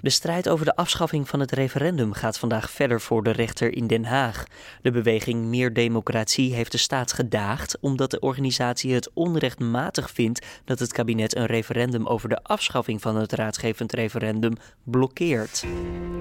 De 0.00 0.10
strijd 0.10 0.48
over 0.48 0.64
de 0.64 0.76
afschaffing 0.76 1.28
van 1.28 1.40
het 1.40 1.52
referendum 1.52 2.12
gaat 2.12 2.38
vandaag 2.38 2.70
verder 2.70 3.00
voor 3.00 3.22
de 3.22 3.30
rechter 3.30 3.76
in 3.76 3.86
Den 3.86 4.04
Haag. 4.04 4.44
De 4.82 4.90
beweging 4.90 5.44
Meer 5.44 5.72
Democratie 5.72 6.54
heeft 6.54 6.72
de 6.72 6.78
staat 6.78 7.12
gedaagd 7.12 7.78
omdat 7.80 8.10
de 8.10 8.20
organisatie 8.20 8.94
het 8.94 9.10
onrechtmatig 9.14 10.10
vindt 10.10 10.46
dat 10.64 10.78
het 10.78 10.92
kabinet 10.92 11.36
een 11.36 11.46
referendum 11.46 12.06
over 12.06 12.28
de 12.28 12.42
afschaffing 12.42 13.00
van 13.00 13.16
het 13.16 13.32
raadgevend 13.32 13.92
referendum 13.92 14.52
blokkeert. 14.82 15.64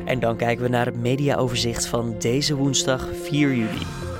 En 0.06 0.20
dan 0.20 0.38
kijken 0.38 0.64
we 0.64 0.70
naar 0.70 0.86
het 0.86 1.00
mediaoverzicht 1.00 1.86
van 1.86 2.16
deze 2.20 2.56
woensdag 2.56 3.08
4 3.24 3.56
juli. 3.56 4.17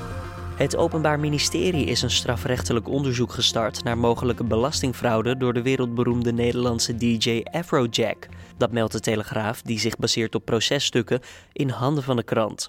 Het 0.58 0.76
Openbaar 0.76 1.20
Ministerie 1.20 1.86
is 1.86 2.02
een 2.02 2.10
strafrechtelijk 2.10 2.88
onderzoek 2.88 3.32
gestart 3.32 3.84
naar 3.84 3.98
mogelijke 3.98 4.44
belastingfraude 4.44 5.36
door 5.36 5.52
de 5.52 5.62
wereldberoemde 5.62 6.32
Nederlandse 6.32 6.96
DJ 6.96 7.42
Afrojack. 7.50 8.28
Dat 8.56 8.72
meldt 8.72 8.92
de 8.92 9.00
Telegraaf, 9.00 9.62
die 9.62 9.78
zich 9.78 9.96
baseert 9.96 10.34
op 10.34 10.44
processtukken 10.44 11.20
in 11.52 11.68
handen 11.68 12.02
van 12.02 12.16
de 12.16 12.22
krant. 12.22 12.68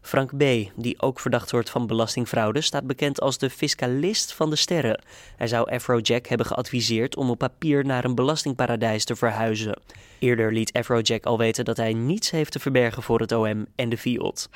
Frank 0.00 0.36
B., 0.36 0.44
die 0.76 1.00
ook 1.02 1.20
verdacht 1.20 1.50
wordt 1.50 1.70
van 1.70 1.86
belastingfraude, 1.86 2.60
staat 2.60 2.86
bekend 2.86 3.20
als 3.20 3.38
de 3.38 3.50
fiscalist 3.50 4.32
van 4.32 4.50
de 4.50 4.56
sterren. 4.56 5.02
Hij 5.36 5.46
zou 5.46 5.70
Afrojack 5.70 6.26
hebben 6.26 6.46
geadviseerd 6.46 7.16
om 7.16 7.30
op 7.30 7.38
papier 7.38 7.84
naar 7.84 8.04
een 8.04 8.14
belastingparadijs 8.14 9.04
te 9.04 9.16
verhuizen. 9.16 9.80
Eerder 10.18 10.52
liet 10.52 10.72
Afrojack 10.72 11.26
al 11.26 11.38
weten 11.38 11.64
dat 11.64 11.76
hij 11.76 11.92
niets 11.92 12.30
heeft 12.30 12.52
te 12.52 12.58
verbergen 12.58 13.02
voor 13.02 13.20
het 13.20 13.32
OM 13.32 13.66
en 13.74 13.88
de 13.88 13.98
FIOD. 13.98 14.48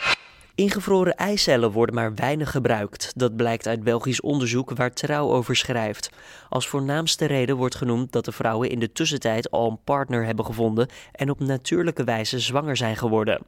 Ingevroren 0.55 1.15
eicellen 1.15 1.71
worden 1.71 1.95
maar 1.95 2.15
weinig 2.15 2.51
gebruikt. 2.51 3.13
Dat 3.17 3.37
blijkt 3.37 3.67
uit 3.67 3.85
Belgisch 3.85 4.21
onderzoek 4.21 4.71
waar 4.71 4.93
Trouw 4.93 5.31
over 5.31 5.57
schrijft. 5.57 6.11
Als 6.49 6.69
voornaamste 6.69 7.25
reden 7.25 7.57
wordt 7.57 7.75
genoemd 7.75 8.13
dat 8.13 8.25
de 8.25 8.33
vrouwen 8.33 8.71
in 8.71 8.79
de 8.79 8.93
tussentijd 8.93 9.51
al 9.51 9.71
een 9.71 9.85
partner 9.85 10.25
hebben 10.25 10.45
gevonden 10.45 10.89
en 11.13 11.31
op 11.31 11.41
natuurlijke 11.41 12.05
wijze 12.05 12.41
zwanger 12.41 12.77
zijn 12.77 12.97
geworden. 12.97 13.43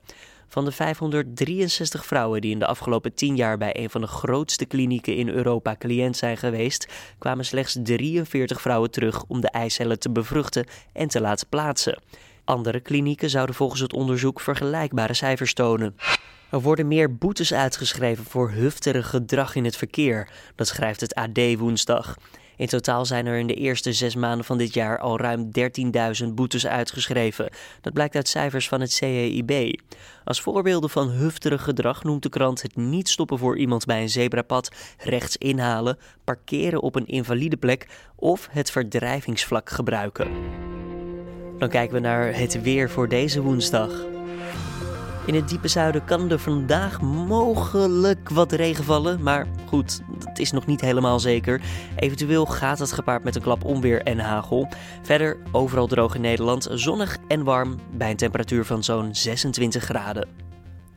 Van 0.48 0.64
de 0.64 0.72
563 0.72 2.06
vrouwen 2.06 2.40
die 2.40 2.50
in 2.50 2.58
de 2.58 2.66
afgelopen 2.66 3.14
10 3.14 3.36
jaar 3.36 3.58
bij 3.58 3.76
een 3.76 3.90
van 3.90 4.00
de 4.00 4.06
grootste 4.06 4.64
klinieken 4.64 5.16
in 5.16 5.28
Europa 5.28 5.76
cliënt 5.78 6.16
zijn 6.16 6.36
geweest, 6.36 6.88
kwamen 7.18 7.44
slechts 7.44 7.76
43 7.82 8.60
vrouwen 8.60 8.90
terug 8.90 9.24
om 9.28 9.40
de 9.40 9.50
eicellen 9.50 9.98
te 9.98 10.10
bevruchten 10.10 10.66
en 10.92 11.08
te 11.08 11.20
laten 11.20 11.48
plaatsen. 11.48 12.02
Andere 12.44 12.80
klinieken 12.80 13.30
zouden 13.30 13.54
volgens 13.54 13.80
het 13.80 13.92
onderzoek 13.92 14.40
vergelijkbare 14.40 15.14
cijfers 15.14 15.54
tonen. 15.54 15.96
Er 16.52 16.60
worden 16.60 16.88
meer 16.88 17.16
boetes 17.16 17.54
uitgeschreven 17.54 18.24
voor 18.24 18.50
hufterig 18.50 19.08
gedrag 19.08 19.54
in 19.54 19.64
het 19.64 19.76
verkeer, 19.76 20.28
dat 20.54 20.66
schrijft 20.66 21.00
het 21.00 21.14
AD 21.14 21.38
woensdag. 21.58 22.16
In 22.56 22.66
totaal 22.66 23.06
zijn 23.06 23.26
er 23.26 23.38
in 23.38 23.46
de 23.46 23.54
eerste 23.54 23.92
zes 23.92 24.14
maanden 24.14 24.44
van 24.44 24.58
dit 24.58 24.74
jaar 24.74 24.98
al 24.98 25.18
ruim 25.18 25.50
13.000 26.22 26.28
boetes 26.34 26.66
uitgeschreven. 26.66 27.50
Dat 27.80 27.92
blijkt 27.92 28.14
uit 28.14 28.28
cijfers 28.28 28.68
van 28.68 28.80
het 28.80 28.92
CEIB. 28.92 29.80
Als 30.24 30.40
voorbeelden 30.40 30.90
van 30.90 31.10
hufterig 31.10 31.62
gedrag 31.62 32.04
noemt 32.04 32.22
de 32.22 32.28
krant 32.28 32.62
het 32.62 32.76
niet 32.76 33.08
stoppen 33.08 33.38
voor 33.38 33.58
iemand 33.58 33.84
bij 33.84 34.02
een 34.02 34.08
zebrapad, 34.08 34.70
rechts 34.98 35.36
inhalen, 35.36 35.98
parkeren 36.24 36.82
op 36.82 36.94
een 36.94 37.06
invalide 37.06 37.56
plek 37.56 37.88
of 38.16 38.48
het 38.50 38.70
verdrijvingsvlak 38.70 39.70
gebruiken. 39.70 40.30
Dan 41.58 41.68
kijken 41.68 41.94
we 41.94 42.00
naar 42.00 42.38
het 42.38 42.62
weer 42.62 42.90
voor 42.90 43.08
deze 43.08 43.42
woensdag. 43.42 43.90
In 45.26 45.34
het 45.34 45.48
diepe 45.48 45.68
zuiden 45.68 46.04
kan 46.04 46.30
er 46.30 46.38
vandaag 46.38 47.00
mogelijk 47.00 48.28
wat 48.28 48.52
regen 48.52 48.84
vallen. 48.84 49.22
Maar 49.22 49.46
goed, 49.66 50.00
dat 50.18 50.38
is 50.38 50.52
nog 50.52 50.66
niet 50.66 50.80
helemaal 50.80 51.20
zeker. 51.20 51.60
Eventueel 51.96 52.46
gaat 52.46 52.78
het 52.78 52.92
gepaard 52.92 53.24
met 53.24 53.36
een 53.36 53.42
klap 53.42 53.64
onweer 53.64 54.02
en 54.02 54.18
hagel. 54.18 54.68
Verder 55.02 55.36
overal 55.52 55.86
droog 55.86 56.14
in 56.14 56.20
Nederland, 56.20 56.68
zonnig 56.70 57.16
en 57.28 57.44
warm 57.44 57.78
bij 57.92 58.10
een 58.10 58.16
temperatuur 58.16 58.64
van 58.64 58.84
zo'n 58.84 59.14
26 59.14 59.84
graden. 59.84 60.28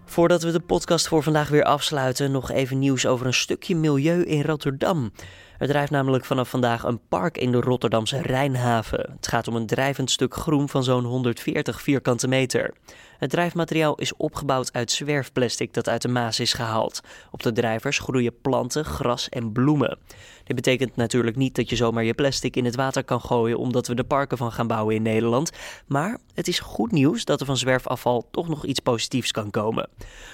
Voordat 0.05 0.43
we 0.43 0.51
de 0.51 0.59
podcast 0.59 1.07
voor 1.07 1.23
vandaag 1.23 1.49
weer 1.49 1.63
afsluiten, 1.63 2.31
nog 2.31 2.51
even 2.51 2.79
nieuws 2.79 3.05
over 3.05 3.25
een 3.25 3.33
stukje 3.33 3.75
milieu 3.75 4.23
in 4.23 4.41
Rotterdam. 4.41 5.11
Er 5.57 5.67
drijft 5.67 5.91
namelijk 5.91 6.25
vanaf 6.25 6.49
vandaag 6.49 6.83
een 6.83 6.99
park 7.07 7.38
in 7.38 7.51
de 7.51 7.59
Rotterdamse 7.59 8.21
Rijnhaven. 8.21 9.11
Het 9.15 9.27
gaat 9.27 9.47
om 9.47 9.55
een 9.55 9.65
drijvend 9.65 10.11
stuk 10.11 10.33
groen 10.33 10.69
van 10.69 10.83
zo'n 10.83 11.03
140 11.03 11.81
vierkante 11.81 12.27
meter. 12.27 12.73
Het 13.17 13.30
drijfmateriaal 13.30 13.95
is 13.95 14.15
opgebouwd 14.15 14.73
uit 14.73 14.91
zwerfplastic 14.91 15.73
dat 15.73 15.89
uit 15.89 16.01
de 16.01 16.08
Maas 16.08 16.39
is 16.39 16.54
gehaald. 16.54 17.01
Op 17.32 17.43
de 17.43 17.51
drijvers 17.51 17.99
groeien 17.99 18.41
planten, 18.41 18.86
gras 18.86 19.30
en 19.30 19.51
bloemen. 19.51 19.97
Dit 20.43 20.56
betekent 20.56 20.95
natuurlijk 20.95 21.36
niet 21.36 21.56
dat 21.56 21.69
je 21.69 21.75
zomaar 21.75 22.04
je 22.04 22.13
plastic 22.13 22.56
in 22.56 22.65
het 22.65 22.75
water 22.75 23.04
kan 23.04 23.21
gooien 23.21 23.58
omdat 23.58 23.88
we 23.88 23.95
de 23.95 24.04
parken 24.04 24.38
van 24.38 24.51
gaan 24.51 24.67
bouwen 24.67 24.95
in 24.95 25.01
Nederland. 25.01 25.51
Maar 25.88 26.17
het 26.34 26.47
is 26.47 26.60
goed 26.60 26.91
nieuws 26.91 27.25
dat 27.25 27.39
er 27.39 27.45
van 27.45 27.58
zwerfafval 27.58 28.28
toch 28.32 28.47
nog 28.47 28.65
iets 28.65 28.80
positiefs 28.80 29.32
kan 29.32 29.51
komen. 29.51 29.89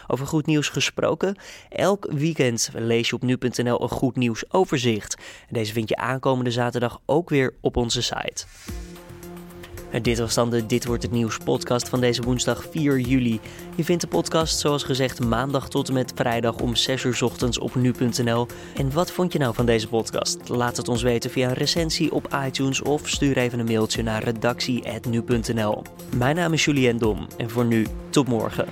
Over 0.07 0.27
goed 0.27 0.45
nieuws 0.45 0.69
gesproken, 0.69 1.35
elk 1.69 2.07
weekend 2.11 2.69
lees 2.73 3.09
je 3.09 3.15
op 3.15 3.21
nu.nl 3.21 3.81
een 3.81 3.89
goed 3.89 4.15
nieuws 4.15 4.43
overzicht. 4.53 5.17
deze 5.49 5.73
vind 5.73 5.89
je 5.89 5.95
aankomende 5.95 6.51
zaterdag 6.51 6.99
ook 7.05 7.29
weer 7.29 7.53
op 7.61 7.77
onze 7.77 8.01
site. 8.01 8.45
Dit 10.01 10.19
was 10.19 10.33
dan 10.33 10.49
de 10.49 10.65
Dit 10.65 10.85
wordt 10.85 11.03
het 11.03 11.11
nieuws 11.11 11.37
podcast 11.37 11.89
van 11.89 11.99
deze 11.99 12.21
woensdag 12.21 12.65
4 12.71 12.99
juli. 12.99 13.39
Je 13.75 13.83
vindt 13.83 14.01
de 14.01 14.07
podcast 14.07 14.59
zoals 14.59 14.83
gezegd 14.83 15.19
maandag 15.19 15.69
tot 15.69 15.87
en 15.87 15.93
met 15.93 16.11
vrijdag 16.15 16.59
om 16.59 16.75
6 16.75 17.03
uur 17.03 17.19
ochtends 17.23 17.59
op 17.59 17.75
nu.nl. 17.75 18.47
En 18.75 18.91
wat 18.91 19.11
vond 19.11 19.33
je 19.33 19.39
nou 19.39 19.53
van 19.53 19.65
deze 19.65 19.87
podcast? 19.87 20.49
Laat 20.49 20.77
het 20.77 20.87
ons 20.87 21.01
weten 21.01 21.29
via 21.29 21.47
een 21.47 21.53
recensie 21.53 22.11
op 22.11 22.35
iTunes 22.45 22.81
of 22.81 23.09
stuur 23.09 23.37
even 23.37 23.59
een 23.59 23.65
mailtje 23.65 24.03
naar 24.03 24.23
redactie.nu.nl. 24.23 25.81
Mijn 26.15 26.35
naam 26.35 26.53
is 26.53 26.65
Julien 26.65 26.97
Dom 26.97 27.27
en 27.37 27.49
voor 27.49 27.65
nu 27.65 27.85
tot 28.09 28.27
morgen. 28.27 28.65